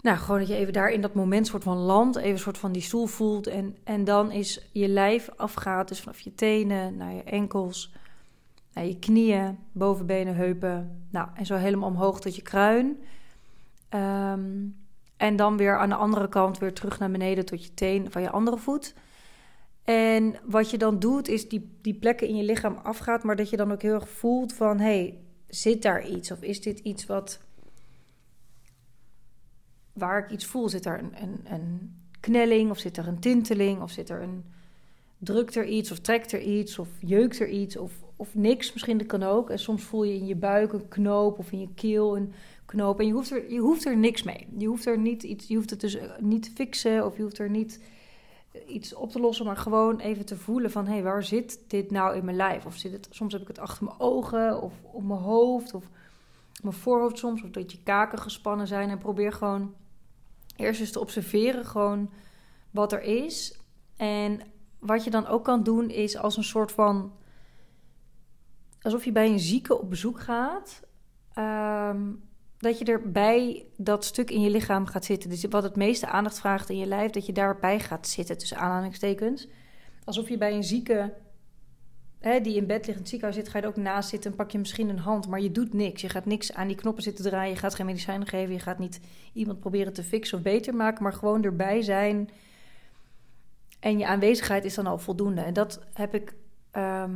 nou, 0.01 0.17
gewoon 0.17 0.39
dat 0.39 0.47
je 0.47 0.55
even 0.55 0.73
daar 0.73 0.91
in 0.91 1.01
dat 1.01 1.13
moment 1.13 1.47
soort 1.47 1.63
van 1.63 1.77
land, 1.77 2.15
even 2.15 2.39
soort 2.39 2.57
van 2.57 2.71
die 2.71 2.81
stoel 2.81 3.05
voelt. 3.05 3.47
En, 3.47 3.77
en 3.83 4.03
dan 4.03 4.31
is 4.31 4.69
je 4.71 4.87
lijf 4.87 5.29
afgaat, 5.35 5.87
dus 5.87 5.99
vanaf 5.99 6.19
je 6.19 6.35
tenen 6.35 6.97
naar 6.97 7.13
je 7.13 7.23
enkels, 7.23 7.93
naar 8.73 8.85
je 8.85 8.99
knieën, 8.99 9.57
bovenbenen, 9.71 10.35
heupen. 10.35 11.05
Nou, 11.09 11.27
en 11.33 11.45
zo 11.45 11.55
helemaal 11.55 11.89
omhoog 11.89 12.21
tot 12.21 12.35
je 12.35 12.41
kruin. 12.41 13.03
Ehm, 13.89 14.67
en 15.17 15.35
dan 15.35 15.57
weer 15.57 15.77
aan 15.77 15.89
de 15.89 15.95
andere 15.95 16.29
kant 16.29 16.57
weer 16.57 16.73
terug 16.73 16.99
naar 16.99 17.11
beneden 17.11 17.45
tot 17.45 17.63
je 17.63 17.73
teen 17.73 18.11
van 18.11 18.21
je 18.21 18.29
andere 18.29 18.57
voet. 18.57 18.95
En 19.89 20.35
wat 20.45 20.69
je 20.69 20.77
dan 20.77 20.99
doet, 20.99 21.27
is 21.27 21.49
die, 21.49 21.69
die 21.81 21.93
plekken 21.93 22.27
in 22.27 22.35
je 22.35 22.43
lichaam 22.43 22.77
afgaat, 22.77 23.23
maar 23.23 23.35
dat 23.35 23.49
je 23.49 23.57
dan 23.57 23.71
ook 23.71 23.81
heel 23.81 23.93
erg 23.93 24.09
voelt 24.09 24.53
van, 24.53 24.79
hey, 24.79 25.17
zit 25.47 25.81
daar 25.81 26.07
iets? 26.07 26.31
Of 26.31 26.41
is 26.41 26.61
dit 26.61 26.79
iets 26.79 27.05
wat 27.05 27.39
waar 29.93 30.23
ik 30.23 30.31
iets 30.31 30.45
voel. 30.45 30.69
Zit 30.69 30.85
er 30.85 30.99
een, 30.99 31.11
een, 31.21 31.39
een 31.43 31.95
knelling 32.19 32.69
of 32.69 32.77
zit 32.79 32.97
er 32.97 33.07
een 33.07 33.19
tinteling 33.19 33.81
of 33.81 33.91
zit 33.91 34.09
er 34.09 34.21
een... 34.21 34.43
Drukt 35.17 35.55
er 35.55 35.65
iets 35.65 35.91
of 35.91 35.99
trekt 35.99 36.31
er 36.31 36.41
iets 36.41 36.79
of 36.79 36.89
jeukt 36.99 37.39
er 37.39 37.49
iets 37.49 37.77
of, 37.77 37.93
of 38.15 38.35
niks. 38.35 38.73
Misschien 38.73 38.97
dat 38.97 39.07
kan 39.07 39.23
ook. 39.23 39.49
En 39.49 39.59
soms 39.59 39.83
voel 39.83 40.03
je 40.03 40.13
in 40.13 40.25
je 40.25 40.35
buik 40.35 40.73
een 40.73 40.87
knoop 40.87 41.39
of 41.39 41.51
in 41.51 41.59
je 41.59 41.73
keel 41.75 42.17
een 42.17 42.33
knoop. 42.65 42.99
En 42.99 43.05
je 43.05 43.13
hoeft 43.13 43.31
er, 43.31 43.51
je 43.51 43.59
hoeft 43.59 43.85
er 43.85 43.97
niks 43.97 44.23
mee. 44.23 44.47
Je 44.57 44.67
hoeft 44.67 44.85
er 44.85 44.97
niet 44.97 45.23
iets, 45.23 45.47
je 45.47 45.55
hoeft 45.55 45.69
het 45.69 45.81
dus 45.81 45.95
eh, 45.95 46.09
niet 46.19 46.43
te 46.43 46.51
fixen 46.51 47.05
of 47.05 47.15
je 47.15 47.21
hoeft 47.21 47.39
er 47.39 47.49
niet 47.49 47.79
iets 48.67 48.93
op 48.93 49.11
te 49.11 49.19
lossen, 49.19 49.45
maar 49.45 49.57
gewoon 49.57 49.99
even 49.99 50.25
te 50.25 50.37
voelen 50.37 50.71
van 50.71 50.85
hé, 50.85 50.93
hey, 50.93 51.03
waar 51.03 51.23
zit 51.23 51.59
dit 51.67 51.91
nou 51.91 52.15
in 52.15 52.25
mijn 52.25 52.37
lijf? 52.37 52.65
Of 52.65 52.75
zit 52.75 52.91
het, 52.91 53.07
soms 53.09 53.33
heb 53.33 53.41
ik 53.41 53.47
het 53.47 53.59
achter 53.59 53.83
mijn 53.83 53.99
ogen 53.99 54.61
of 54.61 54.73
op 54.91 55.03
mijn 55.03 55.19
hoofd 55.19 55.73
of 55.73 55.89
mijn 56.61 56.75
voorhoofd 56.75 57.17
soms, 57.17 57.43
of 57.43 57.49
dat 57.49 57.71
je 57.71 57.83
kaken 57.83 58.19
gespannen 58.19 58.67
zijn. 58.67 58.89
En 58.89 58.97
probeer 58.97 59.33
gewoon 59.33 59.73
eerst 60.55 60.79
eens 60.79 60.91
te 60.91 60.99
observeren 60.99 61.65
gewoon 61.65 62.09
wat 62.71 62.91
er 62.91 63.01
is. 63.01 63.59
En 63.95 64.41
wat 64.79 65.03
je 65.03 65.09
dan 65.09 65.27
ook 65.27 65.43
kan 65.43 65.63
doen 65.63 65.89
is 65.89 66.17
als 66.17 66.37
een 66.37 66.43
soort 66.43 66.71
van... 66.71 67.13
Alsof 68.81 69.05
je 69.05 69.11
bij 69.11 69.29
een 69.29 69.39
zieke 69.39 69.79
op 69.79 69.89
bezoek 69.89 70.19
gaat. 70.19 70.81
Ehm, 71.33 72.11
dat 72.59 72.79
je 72.79 72.85
er 72.85 73.11
bij 73.11 73.65
dat 73.77 74.05
stuk 74.05 74.31
in 74.31 74.41
je 74.41 74.49
lichaam 74.49 74.85
gaat 74.85 75.05
zitten. 75.05 75.29
Dus 75.29 75.45
wat 75.49 75.63
het 75.63 75.75
meeste 75.75 76.07
aandacht 76.07 76.39
vraagt 76.39 76.69
in 76.69 76.77
je 76.77 76.85
lijf, 76.85 77.11
dat 77.11 77.25
je 77.25 77.33
daarbij 77.33 77.79
gaat 77.79 78.07
zitten, 78.07 78.37
tussen 78.37 78.57
aanhalingstekens. 78.57 79.47
Alsof 80.03 80.29
je 80.29 80.37
bij 80.37 80.53
een 80.53 80.63
zieke 80.63 81.13
hè, 82.19 82.41
die 82.41 82.55
in 82.55 82.67
bed 82.67 82.77
ligt 82.77 82.87
in 82.87 82.97
het 82.97 83.09
ziekenhuis 83.09 83.39
zit, 83.39 83.49
ga 83.49 83.57
je 83.57 83.63
er 83.63 83.69
ook 83.69 83.75
naast 83.75 84.09
zitten 84.09 84.31
en 84.31 84.37
pak 84.37 84.51
je 84.51 84.57
misschien 84.57 84.89
een 84.89 84.99
hand. 84.99 85.27
Maar 85.27 85.41
je 85.41 85.51
doet 85.51 85.73
niks. 85.73 86.01
Je 86.01 86.09
gaat 86.09 86.25
niks 86.25 86.53
aan 86.53 86.67
die 86.67 86.75
knoppen 86.75 87.03
zitten 87.03 87.25
draaien. 87.25 87.53
Je 87.53 87.59
gaat 87.59 87.75
geen 87.75 87.85
medicijnen 87.85 88.27
geven. 88.27 88.53
Je 88.53 88.59
gaat 88.59 88.79
niet 88.79 88.99
iemand 89.33 89.59
proberen 89.59 89.93
te 89.93 90.03
fixen 90.03 90.37
of 90.37 90.43
beter 90.43 90.75
maken. 90.75 91.03
Maar 91.03 91.13
gewoon 91.13 91.43
erbij 91.43 91.81
zijn. 91.81 92.29
En 93.79 93.97
je 93.97 94.07
aanwezigheid 94.07 94.65
is 94.65 94.75
dan 94.75 94.87
al 94.87 94.97
voldoende. 94.97 95.41
En 95.41 95.53
dat 95.53 95.81
heb 95.93 96.13
ik 96.13 96.33
ehm, 96.71 97.15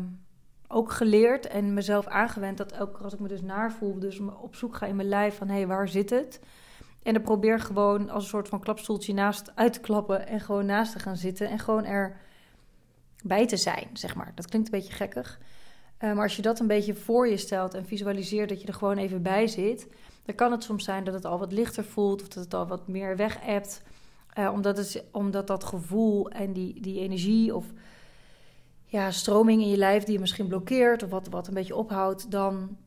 ook 0.73 0.91
geleerd 0.91 1.47
en 1.47 1.73
mezelf 1.73 2.07
aangewend. 2.07 2.57
Dat 2.57 2.71
elke 2.71 2.93
keer 2.93 3.03
als 3.03 3.13
ik 3.13 3.19
me 3.19 3.27
dus 3.27 3.41
naar 3.41 3.71
voel, 3.71 3.99
dus 3.99 4.19
op 4.19 4.55
zoek 4.55 4.75
ga 4.75 4.85
in 4.85 4.95
mijn 4.95 5.07
lijf 5.07 5.37
van 5.37 5.47
hé, 5.47 5.55
hey, 5.55 5.67
waar 5.67 5.87
zit 5.87 6.09
het? 6.09 6.39
En 7.03 7.13
dan 7.13 7.21
probeer 7.21 7.59
gewoon 7.59 8.09
als 8.09 8.23
een 8.23 8.29
soort 8.29 8.47
van 8.47 8.59
klapstoeltje 8.59 9.13
naast 9.13 9.51
uit 9.55 9.73
te 9.73 9.79
klappen 9.79 10.27
en 10.27 10.39
gewoon 10.39 10.65
naast 10.65 10.91
te 10.91 10.99
gaan 10.99 11.17
zitten. 11.17 11.49
En 11.49 11.59
gewoon 11.59 11.85
er 11.85 12.17
bij 13.23 13.47
te 13.47 13.57
zijn, 13.57 13.89
zeg 13.93 14.15
maar. 14.15 14.31
Dat 14.35 14.47
klinkt 14.47 14.73
een 14.73 14.79
beetje 14.79 14.93
gekkig. 14.93 15.39
Uh, 15.99 16.13
maar 16.13 16.23
als 16.23 16.35
je 16.35 16.41
dat 16.41 16.59
een 16.59 16.67
beetje 16.67 16.93
voor 16.93 17.27
je 17.27 17.37
stelt 17.37 17.73
en 17.73 17.85
visualiseert 17.85 18.49
dat 18.49 18.61
je 18.61 18.67
er 18.67 18.73
gewoon 18.73 18.97
even 18.97 19.21
bij 19.21 19.47
zit, 19.47 19.87
dan 20.25 20.35
kan 20.35 20.51
het 20.51 20.63
soms 20.63 20.83
zijn 20.83 21.03
dat 21.03 21.13
het 21.13 21.25
al 21.25 21.39
wat 21.39 21.51
lichter 21.51 21.83
voelt 21.83 22.21
of 22.21 22.27
dat 22.27 22.43
het 22.43 22.53
al 22.53 22.67
wat 22.67 22.87
meer 22.87 23.15
weg 23.15 23.37
hebt. 23.41 23.81
Uh, 24.39 24.51
omdat, 24.53 24.77
het, 24.77 25.03
omdat 25.11 25.47
dat 25.47 25.63
gevoel 25.63 26.29
en 26.29 26.53
die, 26.53 26.81
die 26.81 26.99
energie 26.99 27.55
of 27.55 27.65
ja, 28.93 29.11
stroming 29.11 29.61
in 29.61 29.69
je 29.69 29.77
lijf 29.77 30.03
die 30.03 30.13
je 30.13 30.19
misschien 30.19 30.47
blokkeert 30.47 31.03
of 31.03 31.09
wat, 31.09 31.27
wat 31.27 31.47
een 31.47 31.53
beetje 31.53 31.75
ophoudt, 31.75 32.31
dan 32.31 32.77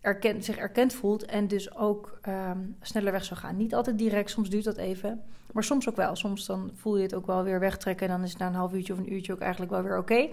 erkent, 0.00 0.44
zich 0.44 0.56
erkend 0.56 0.92
voelt 0.92 1.24
en 1.24 1.48
dus 1.48 1.74
ook 1.76 2.18
um, 2.28 2.76
sneller 2.80 3.12
weg 3.12 3.24
zou 3.24 3.40
gaan. 3.40 3.56
Niet 3.56 3.74
altijd 3.74 3.98
direct, 3.98 4.30
soms 4.30 4.48
duurt 4.48 4.64
dat 4.64 4.76
even. 4.76 5.22
Maar 5.52 5.64
soms 5.64 5.88
ook 5.88 5.96
wel. 5.96 6.16
Soms 6.16 6.46
dan 6.46 6.70
voel 6.74 6.96
je 6.96 7.02
het 7.02 7.14
ook 7.14 7.26
wel 7.26 7.42
weer 7.42 7.60
wegtrekken. 7.60 8.06
En 8.06 8.12
dan 8.12 8.22
is 8.24 8.30
het 8.30 8.38
na 8.38 8.46
een 8.46 8.54
half 8.54 8.72
uurtje 8.72 8.92
of 8.92 8.98
een 8.98 9.12
uurtje 9.12 9.32
ook 9.32 9.40
eigenlijk 9.40 9.72
wel 9.72 9.82
weer 9.82 9.98
oké. 9.98 10.28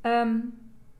Ehm, 0.00 0.36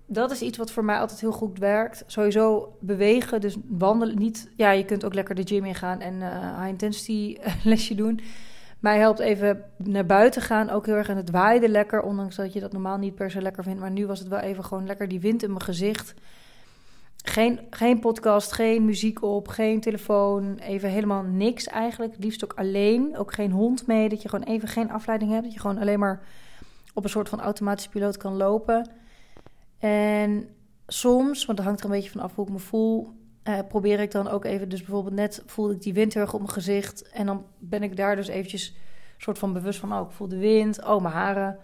dat 0.06 0.30
is 0.30 0.40
iets 0.40 0.58
wat 0.58 0.70
voor 0.70 0.84
mij 0.84 0.98
altijd 0.98 1.20
heel 1.20 1.32
goed 1.32 1.58
werkt. 1.58 2.04
Sowieso 2.06 2.76
bewegen, 2.80 3.40
dus 3.40 3.56
wandelen. 3.68 4.18
Niet, 4.18 4.50
ja, 4.56 4.70
je 4.70 4.84
kunt 4.84 5.04
ook 5.04 5.14
lekker 5.14 5.34
de 5.34 5.46
gym 5.46 5.64
ingaan 5.64 6.00
en 6.00 6.14
uh, 6.14 6.56
high 6.56 6.68
intensity 6.68 7.36
lesje 7.64 7.94
doen. 7.94 8.20
Mij 8.78 8.98
helpt 8.98 9.18
even 9.18 9.64
naar 9.76 10.06
buiten 10.06 10.42
gaan 10.42 10.70
ook 10.70 10.86
heel 10.86 10.94
erg. 10.94 11.08
En 11.08 11.16
het 11.16 11.30
waaide 11.30 11.68
lekker, 11.68 12.02
ondanks 12.02 12.36
dat 12.36 12.52
je 12.52 12.60
dat 12.60 12.72
normaal 12.72 12.96
niet 12.96 13.14
per 13.14 13.30
se 13.30 13.42
lekker 13.42 13.62
vindt. 13.62 13.80
Maar 13.80 13.90
nu 13.90 14.06
was 14.06 14.18
het 14.18 14.28
wel 14.28 14.38
even 14.38 14.64
gewoon 14.64 14.86
lekker 14.86 15.08
die 15.08 15.20
wind 15.20 15.42
in 15.42 15.48
mijn 15.48 15.62
gezicht. 15.62 16.14
Geen, 17.24 17.60
geen 17.70 18.00
podcast, 18.00 18.52
geen 18.52 18.84
muziek 18.84 19.22
op, 19.22 19.48
geen 19.48 19.80
telefoon, 19.80 20.58
even 20.58 20.90
helemaal 20.90 21.22
niks 21.22 21.66
eigenlijk. 21.66 22.14
Liefst 22.18 22.44
ook 22.44 22.52
alleen, 22.52 23.16
ook 23.16 23.32
geen 23.32 23.50
hond 23.50 23.86
mee, 23.86 24.08
dat 24.08 24.22
je 24.22 24.28
gewoon 24.28 24.46
even 24.46 24.68
geen 24.68 24.90
afleiding 24.90 25.30
hebt. 25.30 25.44
Dat 25.44 25.52
je 25.52 25.60
gewoon 25.60 25.78
alleen 25.78 25.98
maar 25.98 26.20
op 26.94 27.04
een 27.04 27.10
soort 27.10 27.28
van 27.28 27.40
automatische 27.40 27.90
piloot 27.90 28.16
kan 28.16 28.36
lopen. 28.36 28.90
En 29.78 30.48
soms, 30.86 31.44
want 31.44 31.58
dat 31.58 31.66
hangt 31.66 31.80
er 31.80 31.86
een 31.86 31.96
beetje 31.96 32.10
van 32.10 32.20
af 32.20 32.34
hoe 32.34 32.46
ik 32.46 32.52
me 32.52 32.58
voel, 32.58 33.17
eh, 33.48 33.58
probeer 33.68 34.00
ik 34.00 34.10
dan 34.10 34.28
ook 34.28 34.44
even, 34.44 34.68
dus 34.68 34.82
bijvoorbeeld 34.82 35.14
net 35.14 35.42
voelde 35.46 35.74
ik 35.74 35.82
die 35.82 35.92
wind 35.92 36.16
erg 36.16 36.34
op 36.34 36.40
mijn 36.40 36.52
gezicht. 36.52 37.08
En 37.08 37.26
dan 37.26 37.46
ben 37.58 37.82
ik 37.82 37.96
daar 37.96 38.16
dus 38.16 38.28
eventjes 38.28 38.76
soort 39.16 39.38
van 39.38 39.52
bewust 39.52 39.78
van, 39.78 39.92
oh 39.92 40.06
ik 40.06 40.10
voel 40.10 40.28
de 40.28 40.38
wind, 40.38 40.84
oh 40.84 41.02
mijn 41.02 41.14
haren 41.14 41.58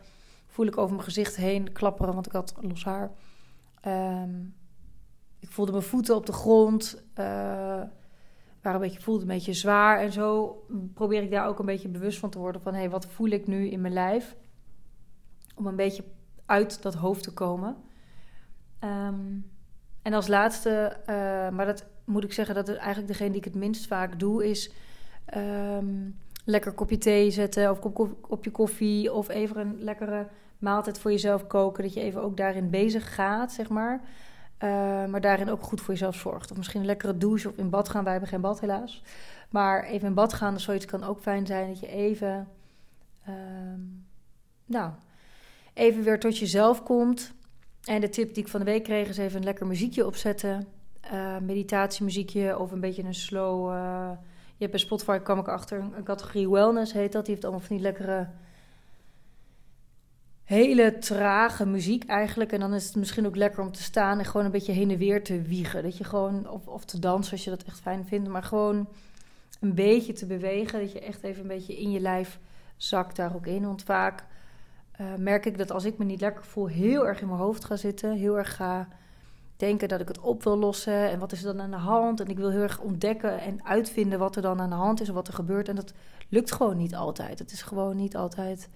voel 0.47 0.67
ik 0.67 0.79
over 0.79 0.93
mijn 0.95 1.05
gezicht 1.05 1.37
heen 1.37 1.73
klapperen, 1.73 2.15
want 2.15 2.27
ik 2.27 2.33
had 2.33 2.55
los 2.61 2.85
haar. 2.85 3.11
Ehm, 3.81 4.31
ik 5.39 5.51
voelde 5.51 5.73
mijn 5.73 5.85
voeten 5.85 6.17
op 6.17 6.27
de 6.27 6.33
grond. 6.33 7.03
Uh, 7.11 7.25
waren 7.25 7.91
een 8.63 8.81
beetje, 8.81 9.01
voelde 9.01 9.21
een 9.21 9.27
beetje 9.27 9.53
zwaar. 9.53 10.01
En 10.01 10.13
zo 10.13 10.57
probeer 10.95 11.23
ik 11.23 11.31
daar 11.31 11.47
ook 11.47 11.59
een 11.59 11.67
beetje 11.67 11.89
bewust 11.89 12.19
van 12.19 12.31
te 12.31 12.39
worden. 12.39 12.63
Van 12.63 12.73
hé, 12.73 12.79
hey, 12.79 12.91
wat 12.91 13.07
voel 13.07 13.29
ik 13.29 13.47
nu 13.47 13.69
in 13.69 13.81
mijn 13.81 13.93
lijf? 13.93 14.37
Om 15.55 15.67
een 15.67 15.77
beetje 15.77 16.05
uit 16.47 16.83
dat 16.83 16.95
hoofd 16.95 17.23
te 17.23 17.33
komen. 17.33 17.77
Ehm, 18.79 19.25
en 20.05 20.13
als 20.13 20.27
laatste, 20.27 20.97
uh, 21.01 21.07
maar 21.49 21.67
dat 21.67 21.85
moet 22.05 22.25
ik 22.25 22.33
zeggen, 22.33 22.55
dat 22.55 22.69
is 22.69 22.77
eigenlijk 22.77 23.09
degene 23.09 23.31
die 23.31 23.39
ik 23.39 23.45
het 23.45 23.55
minst 23.55 23.87
vaak 23.87 24.19
doe, 24.19 24.51
is 24.51 24.71
um, 25.37 26.19
lekker 26.45 26.73
kopje 26.73 26.99
thee 26.99 27.31
zetten 27.31 27.71
of 27.71 27.79
kop, 27.79 28.17
kopje 28.21 28.51
koffie 28.51 29.13
of 29.13 29.29
even 29.29 29.61
een 29.61 29.77
lekkere 29.79 30.27
maaltijd 30.59 30.99
voor 30.99 31.11
jezelf 31.11 31.47
koken. 31.47 31.83
Dat 31.83 31.95
je 31.95 32.01
even 32.01 32.23
ook 32.23 32.37
daarin 32.37 32.71
bezig 32.71 33.15
gaat, 33.15 33.53
zeg 33.53 33.69
maar. 33.69 34.01
Uh, 34.65 34.71
maar 35.07 35.21
daarin 35.21 35.51
ook 35.51 35.63
goed 35.63 35.81
voor 35.81 35.93
jezelf 35.95 36.17
zorgt. 36.17 36.51
Of 36.51 36.57
misschien 36.57 36.81
een 36.81 36.87
lekkere 36.87 37.19
douche 37.19 37.49
of 37.49 37.57
in 37.57 37.71
bad 37.71 37.89
gaan. 37.89 38.03
Wij 38.03 38.13
hebben 38.13 38.31
geen 38.31 38.41
bad 38.41 38.61
helaas. 38.61 39.03
Maar 39.51 39.85
even 39.85 40.09
in 40.09 40.15
bad 40.15 40.33
gaan, 40.33 40.61
zoiets 40.61 40.85
kan 40.85 41.05
ook 41.05 41.21
fijn 41.21 41.47
zijn. 41.47 41.69
Dat 41.69 41.81
je 41.81 41.89
even, 41.89 42.49
uh, 43.29 43.35
nou, 44.67 44.91
even 45.73 46.03
weer 46.03 46.21
tot 46.21 46.39
jezelf 46.39 46.83
komt. 46.83 47.33
En 47.85 48.01
de 48.01 48.09
tip 48.09 48.35
die 48.35 48.43
ik 48.43 48.49
van 48.49 48.61
de 48.61 48.67
week 48.67 48.85
kreeg 48.85 49.09
is 49.09 49.19
even 49.19 49.39
een 49.39 49.45
lekker 49.45 49.67
muziekje 49.67 50.07
opzetten. 50.07 50.67
Uh, 51.13 51.39
meditatiemuziekje 51.39 52.59
of 52.59 52.73
een 52.73 52.81
beetje 52.81 53.03
een 53.03 53.15
slow... 53.15 53.73
Uh, 53.73 54.11
je 54.47 54.61
hebt 54.61 54.71
bij 54.71 54.81
Spotify, 54.81 55.19
kwam 55.19 55.39
ik 55.39 55.49
achter, 55.49 55.79
een 55.79 56.05
categorie 56.05 56.51
wellness 56.51 56.93
heet 56.93 57.13
dat. 57.13 57.25
Die 57.25 57.35
heeft 57.35 57.47
allemaal 57.47 57.67
van 57.67 57.77
die 57.77 57.85
lekkere... 57.85 58.29
Hele 60.45 60.99
trage 60.99 61.67
muziek 61.67 62.05
eigenlijk. 62.05 62.53
En 62.53 62.61
dan 62.61 62.75
is 62.75 62.87
het 62.87 62.97
misschien 62.97 63.27
ook 63.27 63.37
lekker 63.37 63.63
om 63.63 63.73
te 63.73 63.83
staan 63.83 64.19
en 64.19 64.25
gewoon 64.25 64.47
een 64.47 64.53
beetje 64.53 64.73
heen 64.73 64.91
en 64.91 64.99
weer 64.99 65.25
te 65.25 65.43
wiegen. 65.43 65.83
Dat 65.83 65.97
je 65.97 66.05
gewoon, 66.05 66.49
of, 66.49 66.67
of 66.67 66.85
te 66.85 66.99
dansen 66.99 67.33
als 67.33 67.45
je 67.45 67.51
dat 67.51 67.63
echt 67.63 67.81
fijn 67.81 68.05
vindt. 68.07 68.29
Maar 68.29 68.43
gewoon 68.43 68.89
een 69.61 69.75
beetje 69.75 70.13
te 70.13 70.27
bewegen. 70.27 70.81
Dat 70.81 70.93
je 70.93 71.01
echt 71.01 71.23
even 71.23 71.43
een 71.43 71.49
beetje 71.49 71.77
in 71.77 71.91
je 71.91 72.01
lijf 72.01 72.39
zakt 72.77 73.17
daar 73.17 73.35
ook 73.35 73.47
in. 73.47 73.67
Want 73.67 73.83
vaak 73.83 74.25
uh, 75.01 75.15
merk 75.19 75.47
ik 75.47 75.59
dat 75.59 75.71
als 75.71 75.85
ik 75.85 75.99
me 75.99 76.05
niet 76.05 76.21
lekker 76.21 76.45
voel, 76.45 76.67
heel 76.67 77.07
erg 77.07 77.21
in 77.21 77.27
mijn 77.27 77.39
hoofd 77.39 77.65
ga 77.65 77.77
zitten. 77.77 78.13
Heel 78.13 78.39
erg 78.39 78.57
ga 78.57 78.89
denken 79.57 79.89
dat 79.89 80.01
ik 80.01 80.09
het 80.09 80.21
op 80.21 80.43
wil 80.43 80.59
lossen. 80.59 81.11
En 81.11 81.19
wat 81.19 81.33
is 81.33 81.45
er 81.45 81.57
dan 81.57 81.65
aan 81.65 81.71
de 81.71 81.77
hand? 81.77 82.21
En 82.21 82.27
ik 82.27 82.37
wil 82.37 82.51
heel 82.51 82.61
erg 82.61 82.81
ontdekken 82.81 83.41
en 83.41 83.65
uitvinden 83.65 84.19
wat 84.19 84.37
er 84.37 84.43
dan 84.43 84.61
aan 84.61 84.71
de 84.71 84.77
hand 84.77 85.01
is 85.01 85.09
en 85.09 85.15
wat 85.15 85.29
er 85.29 85.35
gebeurt. 85.35 85.69
En 85.69 85.77
dat 85.77 85.93
lukt 86.29 86.53
gewoon 86.53 86.77
niet 86.77 86.95
altijd. 86.95 87.39
Het 87.39 87.53
is 87.53 87.63
gewoon 87.63 87.97
niet 87.97 88.17
altijd 88.17 88.69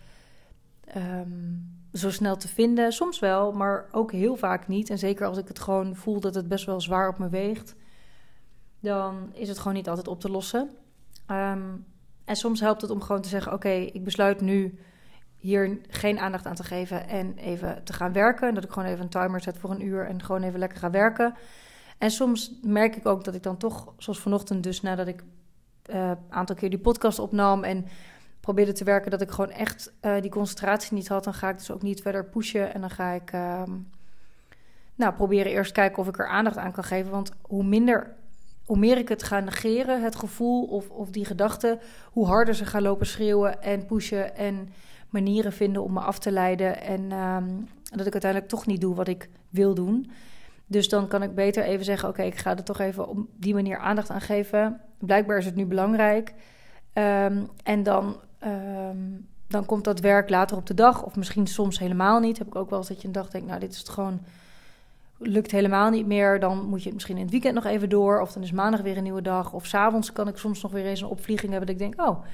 um, 0.97 1.77
zo 1.93 2.11
snel 2.11 2.37
te 2.37 2.49
vinden. 2.49 2.93
Soms 2.93 3.19
wel, 3.19 3.53
maar 3.53 3.89
ook 3.93 4.13
heel 4.13 4.37
vaak 4.37 4.69
niet. 4.69 4.91
En 4.91 4.99
zeker 4.99 5.27
als 5.27 5.39
ik 5.39 5.49
het 5.49 5.59
gewoon 5.59 5.97
voel 5.97 6.21
dat 6.21 6.35
het 6.35 6.49
best 6.49 6.67
wel 6.67 6.81
zwaar 6.81 7.09
op 7.09 7.19
me 7.19 7.29
weegt, 7.29 7.75
dan 8.81 9.31
is 9.33 9.49
het 9.49 9.59
gewoon 9.59 9.75
niet 9.75 9.89
altijd 9.89 10.09
op 10.09 10.21
te 10.21 10.31
lossen. 10.31 10.71
Um, 11.31 11.87
en 12.25 12.37
soms 12.37 12.61
helpt 12.61 12.81
het 12.81 12.91
om 12.91 13.01
gewoon 13.01 13.23
te 13.23 13.29
zeggen: 13.29 13.53
Oké, 13.53 13.69
ik 13.69 14.05
besluit 14.05 14.41
nu 14.41 14.79
hier 15.39 15.79
geen 15.89 16.19
aandacht 16.19 16.47
aan 16.47 16.55
te 16.55 16.65
geven 16.65 17.09
en 17.09 17.37
even 17.37 17.85
te 17.85 17.93
gaan 17.93 18.13
werken. 18.13 18.55
Dat 18.55 18.65
ik 18.65 18.71
gewoon 18.71 18.89
even 18.89 19.01
een 19.01 19.09
timer 19.09 19.41
zet 19.41 19.59
voor 19.59 19.71
een 19.71 19.85
uur 19.85 20.07
en 20.07 20.23
gewoon 20.23 20.43
even 20.43 20.59
lekker 20.59 20.79
ga 20.79 20.91
werken. 20.91 21.35
En 21.99 22.11
soms 22.11 22.53
merk 22.63 22.97
ik 22.97 23.07
ook 23.07 23.25
dat 23.25 23.35
ik 23.35 23.43
dan 23.43 23.57
toch, 23.57 23.93
zoals 23.97 24.21
vanochtend 24.21 24.63
dus, 24.63 24.81
nadat 24.81 25.07
ik 25.07 25.23
een 25.83 25.97
uh, 25.97 26.13
aantal 26.29 26.57
keer 26.57 26.71
die 26.71 26.79
podcast 26.79 27.19
opnam 27.19 27.65
en 27.65 27.87
probeerde 28.41 28.73
te 28.73 28.85
werken, 28.85 29.11
dat 29.11 29.21
ik 29.21 29.31
gewoon 29.31 29.51
echt 29.51 29.93
uh, 30.03 30.21
die 30.21 30.31
concentratie 30.31 30.95
niet 30.95 31.09
had. 31.09 31.25
Dan 31.25 31.35
ga 31.35 31.49
ik 31.49 31.59
dus 31.59 31.71
ook 31.71 31.83
niet 31.83 32.03
verder 32.03 32.25
pushen 32.25 32.75
en 32.75 32.81
dan 32.81 32.91
ga 32.91 33.11
ik 33.11 33.33
uh, 33.33 33.63
nou, 34.95 35.15
proberen 35.15 35.53
eerst 35.53 35.73
kijken 35.73 35.99
of 35.99 36.09
ik 36.09 36.19
er 36.19 36.29
aandacht 36.29 36.57
aan 36.57 36.73
kan 36.73 36.85
geven. 36.85 37.11
Want 37.11 37.33
hoe 37.43 37.65
minder 37.65 38.17
hoe 38.69 38.79
meer 38.79 38.99
ik 38.99 39.09
het 39.09 39.23
ga 39.23 39.41
negeren, 39.41 40.03
het 40.03 40.17
gevoel 40.17 40.65
of, 40.65 40.91
of 40.91 41.11
die 41.11 41.25
gedachte, 41.25 41.79
hoe 42.13 42.27
harder 42.27 42.55
ze 42.55 42.67
gaan 42.67 42.83
lopen 42.83 43.07
schreeuwen 43.07 43.63
en 43.63 43.87
pushen 43.87 44.37
en 44.37 44.69
manieren 45.11 45.53
vinden 45.53 45.83
om 45.83 45.93
me 45.93 46.01
af 46.01 46.19
te 46.19 46.33
leiden. 46.33 46.83
En 46.83 47.13
um, 47.13 47.69
dat 47.83 48.07
ik 48.07 48.13
uiteindelijk 48.13 48.51
toch 48.51 48.67
niet 48.67 48.81
doe 48.81 48.95
wat 48.95 49.09
ik 49.09 49.29
wil 49.51 49.75
doen. 49.75 50.11
Dus 50.67 50.89
dan 50.89 51.09
kan 51.09 51.23
ik 51.23 51.35
beter 51.35 51.65
even 51.65 51.85
zeggen: 51.85 52.09
Oké, 52.09 52.23
ik 52.23 52.37
ga 52.37 52.57
er 52.57 52.65
toch 52.65 52.79
even 52.79 53.09
op 53.09 53.19
die 53.37 53.55
manier 53.55 53.79
aandacht 53.79 54.11
aan 54.11 54.21
geven. 54.21 54.81
Blijkbaar 54.99 55.39
is 55.39 55.45
het 55.45 55.55
nu 55.55 55.67
belangrijk. 55.67 56.35
Um, 56.95 57.49
en 57.63 57.83
dan, 57.83 58.17
um, 58.45 59.27
dan 59.47 59.65
komt 59.65 59.85
dat 59.85 60.01
werk 60.01 60.31
later 60.31 60.57
op 60.57 60.67
de 60.67 60.75
dag, 60.75 61.03
of 61.03 61.17
misschien 61.17 61.47
soms 61.47 61.79
helemaal 61.79 62.21
niet. 62.21 62.39
Heb 62.39 62.47
ik 62.47 62.57
ook 62.57 62.71
wel 62.71 62.79
eens 62.79 62.89
dat 62.89 63.01
je 63.01 63.07
een 63.07 63.13
dag 63.13 63.31
denkt: 63.31 63.47
Nou, 63.47 63.61
dit 63.61 63.73
is 63.73 63.79
het 63.79 63.89
gewoon. 63.89 64.21
Lukt 65.21 65.51
helemaal 65.51 65.91
niet 65.91 66.07
meer. 66.07 66.41
Dan 66.41 66.67
moet 66.69 66.79
je 66.79 66.85
het 66.85 66.95
misschien 66.95 67.17
in 67.17 67.23
het 67.23 67.31
weekend 67.31 67.55
nog 67.55 67.65
even 67.65 67.89
door. 67.89 68.21
Of 68.21 68.33
dan 68.33 68.43
is 68.43 68.53
maandag 68.53 68.81
weer 68.81 68.97
een 68.97 69.03
nieuwe 69.03 69.23
dag. 69.23 69.53
Of 69.53 69.67
s'avonds 69.67 70.13
kan 70.13 70.29
ik 70.29 70.37
soms 70.37 70.63
nog 70.63 70.73
weer 70.73 70.85
eens 70.85 71.01
een 71.01 71.09
opvlieging 71.09 71.51
hebben. 71.51 71.67
Dat 71.75 71.81
ik 71.81 71.91
denk: 71.91 72.09
Oh, 72.09 72.25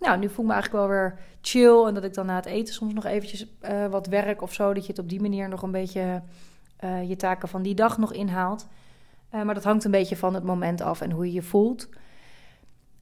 nou, 0.00 0.18
nu 0.18 0.28
voel 0.28 0.44
ik 0.44 0.50
me 0.50 0.52
eigenlijk 0.52 0.86
wel 0.86 0.96
weer 0.96 1.18
chill. 1.40 1.84
En 1.86 1.94
dat 1.94 2.04
ik 2.04 2.14
dan 2.14 2.26
na 2.26 2.36
het 2.36 2.46
eten 2.46 2.74
soms 2.74 2.94
nog 2.94 3.04
eventjes 3.04 3.46
uh, 3.62 3.86
wat 3.86 4.06
werk 4.06 4.42
of 4.42 4.52
zo. 4.52 4.74
Dat 4.74 4.82
je 4.82 4.90
het 4.90 5.00
op 5.00 5.08
die 5.08 5.20
manier 5.20 5.48
nog 5.48 5.62
een 5.62 5.70
beetje 5.70 6.22
uh, 6.84 7.08
je 7.08 7.16
taken 7.16 7.48
van 7.48 7.62
die 7.62 7.74
dag 7.74 7.98
nog 7.98 8.12
inhaalt. 8.12 8.66
Uh, 9.34 9.42
maar 9.42 9.54
dat 9.54 9.64
hangt 9.64 9.84
een 9.84 9.90
beetje 9.90 10.16
van 10.16 10.34
het 10.34 10.44
moment 10.44 10.80
af 10.80 11.00
en 11.00 11.10
hoe 11.10 11.26
je 11.26 11.32
je 11.32 11.42
voelt. 11.42 11.88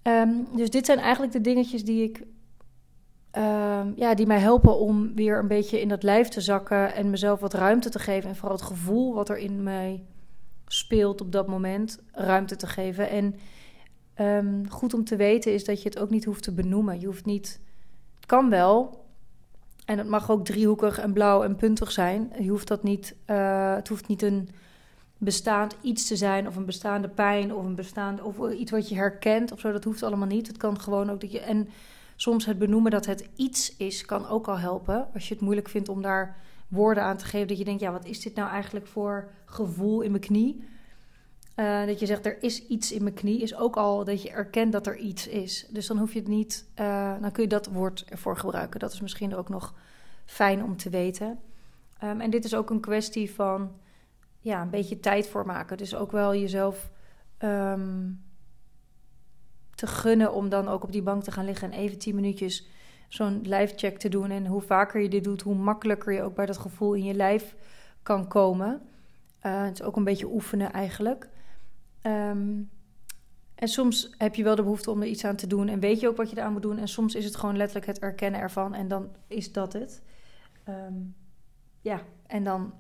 Um, 0.03 0.47
dus 0.57 0.71
dit 0.71 0.87
zijn 0.87 0.99
eigenlijk 0.99 1.33
de 1.33 1.41
dingetjes 1.41 1.85
die 1.85 2.03
ik. 2.03 2.23
Um, 3.39 3.93
ja, 3.97 4.15
die 4.15 4.27
mij 4.27 4.39
helpen 4.39 4.79
om 4.79 5.15
weer 5.15 5.39
een 5.39 5.49
beetje 5.49 5.81
in 5.81 5.89
dat 5.89 6.03
lijf 6.03 6.29
te 6.29 6.41
zakken 6.41 6.95
en 6.95 7.11
mezelf 7.11 7.41
wat 7.41 7.55
ruimte 7.55 7.89
te 7.89 7.99
geven. 7.99 8.29
En 8.29 8.37
vooral 8.37 8.57
het 8.57 8.67
gevoel 8.67 9.15
wat 9.15 9.29
er 9.29 9.37
in 9.37 9.63
mij 9.63 10.05
speelt 10.67 11.21
op 11.21 11.33
dat 11.33 11.47
moment, 11.47 12.03
ruimte 12.13 12.57
te 12.57 12.67
geven. 12.67 13.09
En 13.09 13.35
um, 14.21 14.71
goed 14.71 14.95
om 14.95 15.05
te 15.05 15.17
weten 15.17 15.53
is 15.53 15.65
dat 15.65 15.83
je 15.83 15.89
het 15.89 15.99
ook 15.99 16.11
niet 16.11 16.25
hoeft 16.25 16.43
te 16.43 16.53
benoemen. 16.53 17.01
Je 17.01 17.07
hoeft 17.07 17.25
niet. 17.25 17.61
Het 18.15 18.27
kan 18.27 18.51
wel. 18.51 19.05
En 19.85 19.99
het 19.99 20.09
mag 20.09 20.31
ook 20.31 20.45
driehoekig 20.45 20.99
en 20.99 21.13
blauw 21.13 21.43
en 21.43 21.57
puntig 21.57 21.93
zijn. 21.93 22.33
Je 22.41 22.51
hoeft 22.51 22.69
dat 22.69 22.83
niet. 22.83 23.15
Uh, 23.27 23.75
het 23.75 23.89
hoeft 23.89 24.09
niet 24.09 24.23
een 24.23 24.49
bestaand 25.19 25.77
iets 25.81 26.07
te 26.07 26.17
zijn, 26.17 26.47
of 26.47 26.57
een 26.57 26.65
bestaande 26.65 27.09
pijn, 27.09 27.55
of 27.55 27.65
een 27.65 27.75
bestaand. 27.75 28.23
of 28.23 28.51
iets 28.51 28.71
wat 28.71 28.89
je 28.89 28.95
herkent 28.95 29.53
of 29.53 29.61
zo. 29.61 29.73
Dat 29.73 29.85
hoeft 29.85 30.03
allemaal 30.03 30.27
niet. 30.27 30.47
Het 30.47 30.57
kan 30.57 30.81
gewoon 30.81 31.11
ook 31.11 31.21
dat 31.21 31.33
je. 31.33 31.41
En 31.41 31.69
soms 32.17 32.47
het 32.47 32.59
benoemen 32.59 32.91
dat 32.91 33.07
het 33.07 33.29
iets 33.37 33.77
is, 33.77 34.05
kan 34.05 34.29
ook 34.29 34.49
al 34.49 34.59
helpen. 34.59 35.07
Als 35.15 35.29
je 35.29 35.35
het 35.35 35.43
moeilijk 35.43 35.69
vindt 35.69 35.89
om 35.89 36.03
daar 36.03 36.37
woorden 36.69 37.03
aan 37.03 37.17
te 37.17 37.25
geven. 37.25 37.49
Dat 37.49 37.59
je 37.59 37.65
denkt, 37.65 37.81
ja, 37.81 37.93
wat 37.93 38.05
is 38.05 38.21
dit 38.21 38.35
nou 38.35 38.51
eigenlijk 38.51 38.87
voor 38.87 39.29
gevoel 39.45 40.01
in 40.01 40.11
mijn 40.11 40.23
knie? 40.23 40.65
Uh, 41.57 41.87
dat 41.87 42.01
je 42.01 42.07
zegt, 42.07 42.27
er 42.27 42.43
is 42.43 42.67
iets 42.67 42.93
in 42.93 43.03
mijn 43.03 43.15
knie, 43.15 43.41
is 43.41 43.57
ook 43.57 43.77
al 43.77 44.05
dat 44.05 44.23
je 44.23 44.31
erkent 44.31 44.73
dat 44.73 44.87
er 44.87 44.97
iets 44.97 45.27
is. 45.27 45.67
Dus 45.71 45.87
dan 45.87 45.99
hoef 45.99 46.13
je 46.13 46.19
het 46.19 46.29
niet, 46.29 46.67
uh, 46.81 47.21
dan 47.21 47.33
kun 47.33 47.43
je 47.43 47.49
dat 47.49 47.67
woord 47.67 48.05
ervoor 48.09 48.37
gebruiken. 48.37 48.81
Dat 48.81 48.93
is 48.93 49.01
misschien 49.01 49.35
ook 49.35 49.49
nog 49.49 49.75
fijn 50.25 50.63
om 50.63 50.77
te 50.77 50.91
weten. 50.91 51.39
Um, 52.05 52.21
en 52.21 52.31
dit 52.31 52.45
is 52.45 52.55
ook 52.55 52.71
een 52.71 52.81
kwestie 52.81 53.35
van, 53.35 53.73
ja, 54.39 54.63
een 54.63 54.71
beetje 54.71 55.01
tijd 55.01 55.29
voor 55.29 55.47
maken. 55.47 55.77
Dus 55.77 55.95
ook 55.95 56.13
wel 56.13 56.35
jezelf 56.35 56.91
um, 57.39 58.23
te 59.75 59.87
gunnen 59.87 60.33
om 60.33 60.49
dan 60.49 60.69
ook 60.69 60.83
op 60.83 60.93
die 60.93 61.03
bank 61.03 61.23
te 61.23 61.31
gaan 61.31 61.45
liggen 61.45 61.73
en 61.73 61.79
even 61.79 61.99
tien 61.99 62.15
minuutjes 62.15 62.67
zo'n 63.09 63.41
lijfcheck 63.43 63.99
te 63.99 64.09
doen. 64.09 64.31
En 64.31 64.47
hoe 64.47 64.61
vaker 64.61 65.01
je 65.01 65.09
dit 65.09 65.25
doet, 65.25 65.43
hoe 65.43 65.55
makkelijker 65.55 66.13
je 66.13 66.23
ook 66.23 66.35
bij 66.35 66.47
dat 66.47 66.59
gevoel 66.59 66.95
in 66.95 67.05
je 67.05 67.15
lijf 67.15 67.55
kan 68.03 68.29
komen. 68.29 68.81
Uh, 69.47 69.63
het 69.63 69.81
is 69.81 69.83
ook 69.83 69.97
een 69.97 70.05
beetje 70.05 70.33
oefenen 70.33 70.73
eigenlijk. 70.73 71.29
Um, 72.07 72.71
en 73.55 73.69
soms 73.69 74.15
heb 74.19 74.35
je 74.35 74.43
wel 74.43 74.55
de 74.55 74.63
behoefte 74.63 74.91
om 74.91 75.01
er 75.01 75.09
iets 75.09 75.25
aan 75.25 75.37
te 75.37 75.47
doen 75.47 75.69
en 75.69 75.81
weet 75.81 76.01
je 76.01 76.09
ook 76.09 76.17
wat 76.17 76.31
je 76.31 76.37
eraan 76.37 76.53
moet 76.53 76.63
doen. 76.63 76.79
En 76.79 76.89
soms 76.89 77.15
is 77.15 77.25
het 77.25 77.37
gewoon 77.37 77.57
letterlijk 77.57 77.87
het 77.87 77.99
erkennen 77.99 78.41
ervan 78.41 78.75
en 78.75 78.89
dan 78.89 79.09
is 79.27 79.53
dat 79.53 79.73
het. 79.73 80.03
Um, 80.69 81.15
ja, 81.81 82.03
en 82.27 82.45
dan 82.45 82.75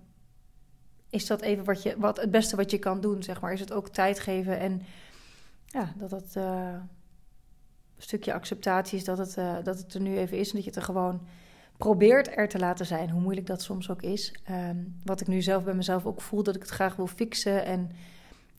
is 1.10 1.26
dat 1.26 1.40
even 1.40 1.64
wat, 1.64 1.82
je, 1.82 1.94
wat 1.98 2.16
het 2.16 2.30
beste 2.30 2.56
wat 2.56 2.70
je 2.70 2.78
kan 2.78 3.00
doen, 3.00 3.22
zeg 3.22 3.40
maar. 3.40 3.52
Is 3.52 3.60
het 3.60 3.72
ook 3.72 3.88
tijd 3.88 4.20
geven 4.20 4.58
en 4.58 4.82
ja, 5.66 5.92
dat 5.96 6.10
het 6.10 6.34
uh, 6.36 6.72
een 7.96 8.02
stukje 8.02 8.32
acceptatie 8.32 8.98
is 8.98 9.04
dat 9.04 9.18
het, 9.18 9.36
uh, 9.36 9.56
dat 9.62 9.78
het 9.78 9.94
er 9.94 10.00
nu 10.00 10.16
even 10.16 10.38
is 10.38 10.48
en 10.48 10.54
dat 10.54 10.64
je 10.64 10.70
het 10.70 10.78
er 10.78 10.84
gewoon 10.84 11.26
probeert 11.76 12.36
er 12.36 12.48
te 12.48 12.58
laten 12.58 12.86
zijn, 12.86 13.10
hoe 13.10 13.20
moeilijk 13.20 13.46
dat 13.46 13.62
soms 13.62 13.90
ook 13.90 14.02
is. 14.02 14.34
Um, 14.50 14.96
wat 15.04 15.20
ik 15.20 15.26
nu 15.26 15.42
zelf 15.42 15.64
bij 15.64 15.74
mezelf 15.74 16.06
ook 16.06 16.20
voel, 16.20 16.42
dat 16.42 16.54
ik 16.54 16.62
het 16.62 16.70
graag 16.70 16.96
wil 16.96 17.06
fixen 17.06 17.64
en 17.64 17.90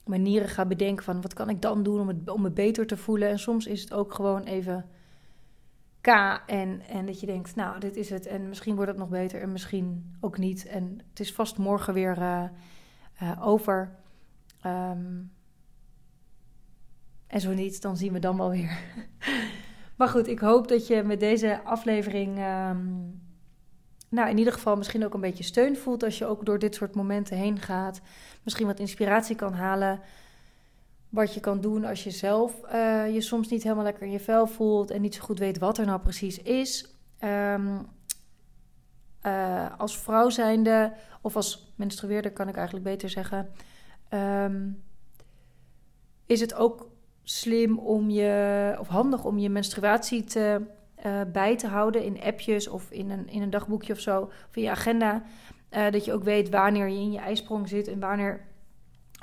manieren 0.05 0.49
ga 0.49 0.65
bedenken 0.65 1.03
van 1.03 1.21
wat 1.21 1.33
kan 1.33 1.49
ik 1.49 1.61
dan 1.61 1.83
doen 1.83 1.99
om, 1.99 2.07
het, 2.07 2.29
om 2.29 2.41
me 2.41 2.51
beter 2.51 2.87
te 2.87 2.97
voelen. 2.97 3.29
En 3.29 3.39
soms 3.39 3.65
is 3.65 3.81
het 3.81 3.93
ook 3.93 4.13
gewoon 4.13 4.43
even 4.43 4.85
K 6.01 6.07
en, 6.45 6.81
en 6.89 7.05
dat 7.05 7.19
je 7.19 7.25
denkt, 7.25 7.55
nou, 7.55 7.79
dit 7.79 7.95
is 7.95 8.09
het. 8.09 8.25
En 8.25 8.49
misschien 8.49 8.75
wordt 8.75 8.91
het 8.91 8.99
nog 8.99 9.09
beter 9.09 9.41
en 9.41 9.51
misschien 9.51 10.15
ook 10.19 10.37
niet. 10.37 10.65
En 10.65 10.99
het 11.09 11.19
is 11.19 11.33
vast 11.33 11.57
morgen 11.57 11.93
weer 11.93 12.17
uh, 12.17 12.43
uh, 13.21 13.47
over. 13.47 13.95
Um, 14.65 15.31
en 17.27 17.41
zo 17.41 17.53
niet, 17.53 17.81
dan 17.81 17.97
zien 17.97 18.13
we 18.13 18.19
dan 18.19 18.37
wel 18.37 18.49
weer. 18.49 18.77
maar 19.97 20.07
goed, 20.07 20.27
ik 20.27 20.39
hoop 20.39 20.67
dat 20.67 20.87
je 20.87 21.03
met 21.03 21.19
deze 21.19 21.63
aflevering... 21.63 22.39
Um, 22.39 23.24
nou, 24.15 24.29
in 24.29 24.37
ieder 24.37 24.53
geval 24.53 24.75
misschien 24.75 25.05
ook 25.05 25.13
een 25.13 25.21
beetje 25.21 25.43
steun 25.43 25.77
voelt 25.77 26.03
als 26.03 26.17
je 26.17 26.25
ook 26.25 26.45
door 26.45 26.59
dit 26.59 26.75
soort 26.75 26.95
momenten 26.95 27.37
heen 27.37 27.59
gaat. 27.59 28.01
Misschien 28.43 28.65
wat 28.65 28.79
inspiratie 28.79 29.35
kan 29.35 29.53
halen. 29.53 29.99
Wat 31.09 31.33
je 31.33 31.39
kan 31.39 31.61
doen 31.61 31.85
als 31.85 32.03
je 32.03 32.11
zelf 32.11 32.61
uh, 32.73 33.13
je 33.13 33.21
soms 33.21 33.49
niet 33.49 33.63
helemaal 33.63 33.83
lekker 33.83 34.03
in 34.03 34.11
je 34.11 34.19
vel 34.19 34.47
voelt 34.47 34.91
en 34.91 35.01
niet 35.01 35.15
zo 35.15 35.21
goed 35.23 35.39
weet 35.39 35.57
wat 35.57 35.77
er 35.77 35.85
nou 35.85 35.99
precies 35.99 36.41
is. 36.41 36.95
Um, 37.23 37.87
uh, 39.25 39.79
als 39.79 39.97
vrouw 39.97 40.29
zijnde, 40.29 40.93
of 41.21 41.35
als 41.35 41.73
menstrueerder 41.75 42.31
kan 42.31 42.47
ik 42.47 42.55
eigenlijk 42.55 42.85
beter 42.85 43.09
zeggen, 43.09 43.49
um, 44.09 44.83
is 46.25 46.39
het 46.39 46.53
ook 46.53 46.89
slim 47.23 47.79
om 47.79 48.09
je, 48.09 48.75
of 48.79 48.87
handig 48.87 49.23
om 49.23 49.37
je 49.37 49.49
menstruatie 49.49 50.23
te, 50.23 50.61
uh, 51.05 51.21
bij 51.31 51.57
te 51.57 51.67
houden 51.67 52.03
in 52.03 52.21
appjes 52.21 52.67
of 52.67 52.91
in 52.91 53.09
een, 53.09 53.29
in 53.29 53.41
een 53.41 53.49
dagboekje 53.49 53.93
of 53.93 53.99
zo, 53.99 54.21
of 54.21 54.55
in 54.55 54.63
je 54.63 54.69
agenda. 54.69 55.23
Uh, 55.71 55.91
dat 55.91 56.05
je 56.05 56.13
ook 56.13 56.23
weet 56.23 56.49
wanneer 56.49 56.89
je 56.89 56.99
in 56.99 57.11
je 57.11 57.19
ijsprong 57.19 57.67
zit 57.67 57.87
en 57.87 57.99
wanneer 57.99 58.45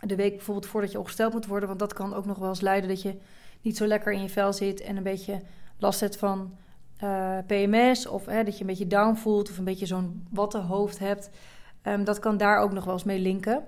de 0.00 0.16
week 0.16 0.36
bijvoorbeeld 0.36 0.66
voordat 0.66 0.92
je 0.92 0.98
opgesteld 0.98 1.32
moet 1.32 1.46
worden. 1.46 1.68
Want 1.68 1.80
dat 1.80 1.92
kan 1.92 2.14
ook 2.14 2.26
nog 2.26 2.38
wel 2.38 2.48
eens 2.48 2.60
leiden 2.60 2.88
dat 2.88 3.02
je 3.02 3.16
niet 3.60 3.76
zo 3.76 3.86
lekker 3.86 4.12
in 4.12 4.22
je 4.22 4.28
vel 4.28 4.52
zit 4.52 4.80
en 4.80 4.96
een 4.96 5.02
beetje 5.02 5.40
last 5.78 6.00
hebt 6.00 6.16
van 6.16 6.56
eh, 6.96 7.38
PMS 7.46 8.06
of 8.06 8.26
hè, 8.26 8.44
dat 8.44 8.54
je 8.54 8.60
een 8.60 8.66
beetje 8.66 8.86
down 8.86 9.14
voelt 9.14 9.50
of 9.50 9.58
een 9.58 9.64
beetje 9.64 9.86
zo'n 9.86 10.26
wattenhoofd 10.30 10.98
hebt. 10.98 11.30
Um, 11.82 12.04
dat 12.04 12.18
kan 12.18 12.36
daar 12.36 12.58
ook 12.58 12.72
nog 12.72 12.84
wel 12.84 12.92
eens 12.92 13.04
mee 13.04 13.18
linken. 13.18 13.64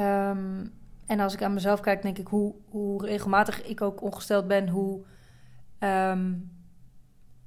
Um, 0.00 0.72
en 1.06 1.20
als 1.20 1.34
ik 1.34 1.42
aan 1.42 1.54
mezelf 1.54 1.80
kijk, 1.80 2.02
denk 2.02 2.18
ik 2.18 2.26
hoe, 2.26 2.54
hoe 2.68 3.06
regelmatig 3.06 3.62
ik 3.62 3.80
ook 3.80 4.02
ongesteld 4.02 4.46
ben, 4.48 4.68
hoe 4.68 5.00
um, 5.78 6.50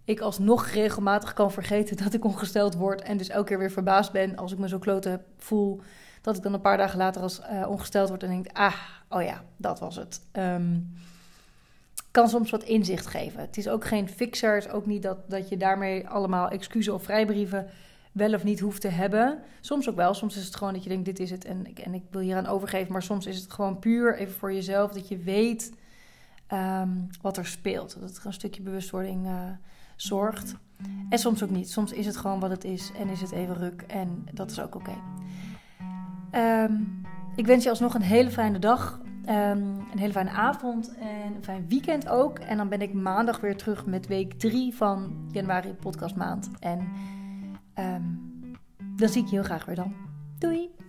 ik 0.05 0.19
alsnog 0.19 0.67
regelmatig 0.67 1.33
kan 1.33 1.51
vergeten 1.51 1.97
dat 1.97 2.13
ik 2.13 2.25
ongesteld 2.25 2.75
word. 2.75 3.01
En 3.01 3.17
dus 3.17 3.29
elke 3.29 3.47
keer 3.47 3.59
weer 3.59 3.71
verbaasd 3.71 4.11
ben 4.11 4.35
als 4.35 4.51
ik 4.51 4.57
me 4.57 4.67
zo 4.67 4.79
klote 4.79 5.21
voel. 5.37 5.81
Dat 6.21 6.37
ik 6.37 6.43
dan 6.43 6.53
een 6.53 6.61
paar 6.61 6.77
dagen 6.77 6.97
later 6.97 7.21
als 7.21 7.39
uh, 7.39 7.69
ongesteld 7.69 8.09
word 8.09 8.23
en 8.23 8.29
denk, 8.29 8.47
ah, 8.53 8.75
oh 9.09 9.23
ja, 9.23 9.43
dat 9.57 9.79
was 9.79 9.95
het. 9.95 10.21
Um, 10.33 10.93
kan 12.11 12.29
soms 12.29 12.51
wat 12.51 12.63
inzicht 12.63 13.05
geven. 13.05 13.41
Het 13.41 13.57
is 13.57 13.67
ook 13.67 13.85
geen 13.85 14.09
fixer. 14.09 14.55
Het 14.55 14.65
is 14.65 14.71
ook 14.71 14.85
niet 14.85 15.03
dat, 15.03 15.17
dat 15.29 15.49
je 15.49 15.57
daarmee 15.57 16.07
allemaal 16.07 16.49
excuses 16.49 16.93
of 16.93 17.03
vrijbrieven 17.03 17.67
wel 18.11 18.33
of 18.33 18.43
niet 18.43 18.59
hoeft 18.59 18.81
te 18.81 18.87
hebben. 18.87 19.39
Soms 19.61 19.89
ook 19.89 19.95
wel. 19.95 20.13
Soms 20.13 20.37
is 20.37 20.45
het 20.45 20.55
gewoon 20.55 20.73
dat 20.73 20.83
je 20.83 20.89
denkt, 20.89 21.05
dit 21.05 21.19
is 21.19 21.29
het 21.29 21.45
en 21.45 21.65
ik, 21.65 21.79
en 21.79 21.93
ik 21.93 22.03
wil 22.09 22.21
hier 22.21 22.35
aan 22.35 22.45
overgeven. 22.45 22.91
Maar 22.91 23.03
soms 23.03 23.25
is 23.25 23.39
het 23.39 23.51
gewoon 23.51 23.79
puur 23.79 24.17
even 24.17 24.33
voor 24.33 24.53
jezelf 24.53 24.91
dat 24.91 25.07
je 25.07 25.17
weet 25.17 25.73
um, 26.53 27.07
wat 27.21 27.37
er 27.37 27.45
speelt. 27.45 27.99
Dat 27.99 28.09
het 28.09 28.25
een 28.25 28.33
stukje 28.33 28.61
bewustwording 28.61 29.25
uh, 29.25 29.31
zorgt. 29.95 30.55
En 31.09 31.19
soms 31.19 31.43
ook 31.43 31.49
niet. 31.49 31.71
Soms 31.71 31.91
is 31.91 32.05
het 32.05 32.17
gewoon 32.17 32.39
wat 32.39 32.49
het 32.49 32.63
is 32.63 32.91
en 32.97 33.09
is 33.09 33.21
het 33.21 33.31
even 33.31 33.55
ruk 33.55 33.81
en 33.81 34.25
dat 34.33 34.51
is 34.51 34.61
ook 34.61 34.75
oké. 34.75 34.93
Um, 36.35 37.01
ik 37.35 37.45
wens 37.45 37.63
je 37.63 37.69
alsnog 37.69 37.93
een 37.93 38.01
hele 38.01 38.31
fijne 38.31 38.59
dag. 38.59 39.01
Um, 39.25 39.79
een 39.91 39.97
hele 39.97 40.11
fijne 40.11 40.29
avond 40.29 40.95
en 40.95 41.35
een 41.35 41.43
fijn 41.43 41.65
weekend 41.67 42.09
ook. 42.09 42.39
En 42.39 42.57
dan 42.57 42.69
ben 42.69 42.81
ik 42.81 42.93
maandag 42.93 43.39
weer 43.39 43.57
terug 43.57 43.85
met 43.85 44.07
week 44.07 44.33
3 44.33 44.75
van 44.75 45.27
januari 45.31 45.73
podcastmaand. 45.73 46.49
En 46.59 46.87
um, 47.79 48.31
dan 48.95 49.09
zie 49.09 49.21
ik 49.21 49.27
je 49.27 49.35
heel 49.35 49.43
graag 49.43 49.65
weer 49.65 49.75
dan. 49.75 50.82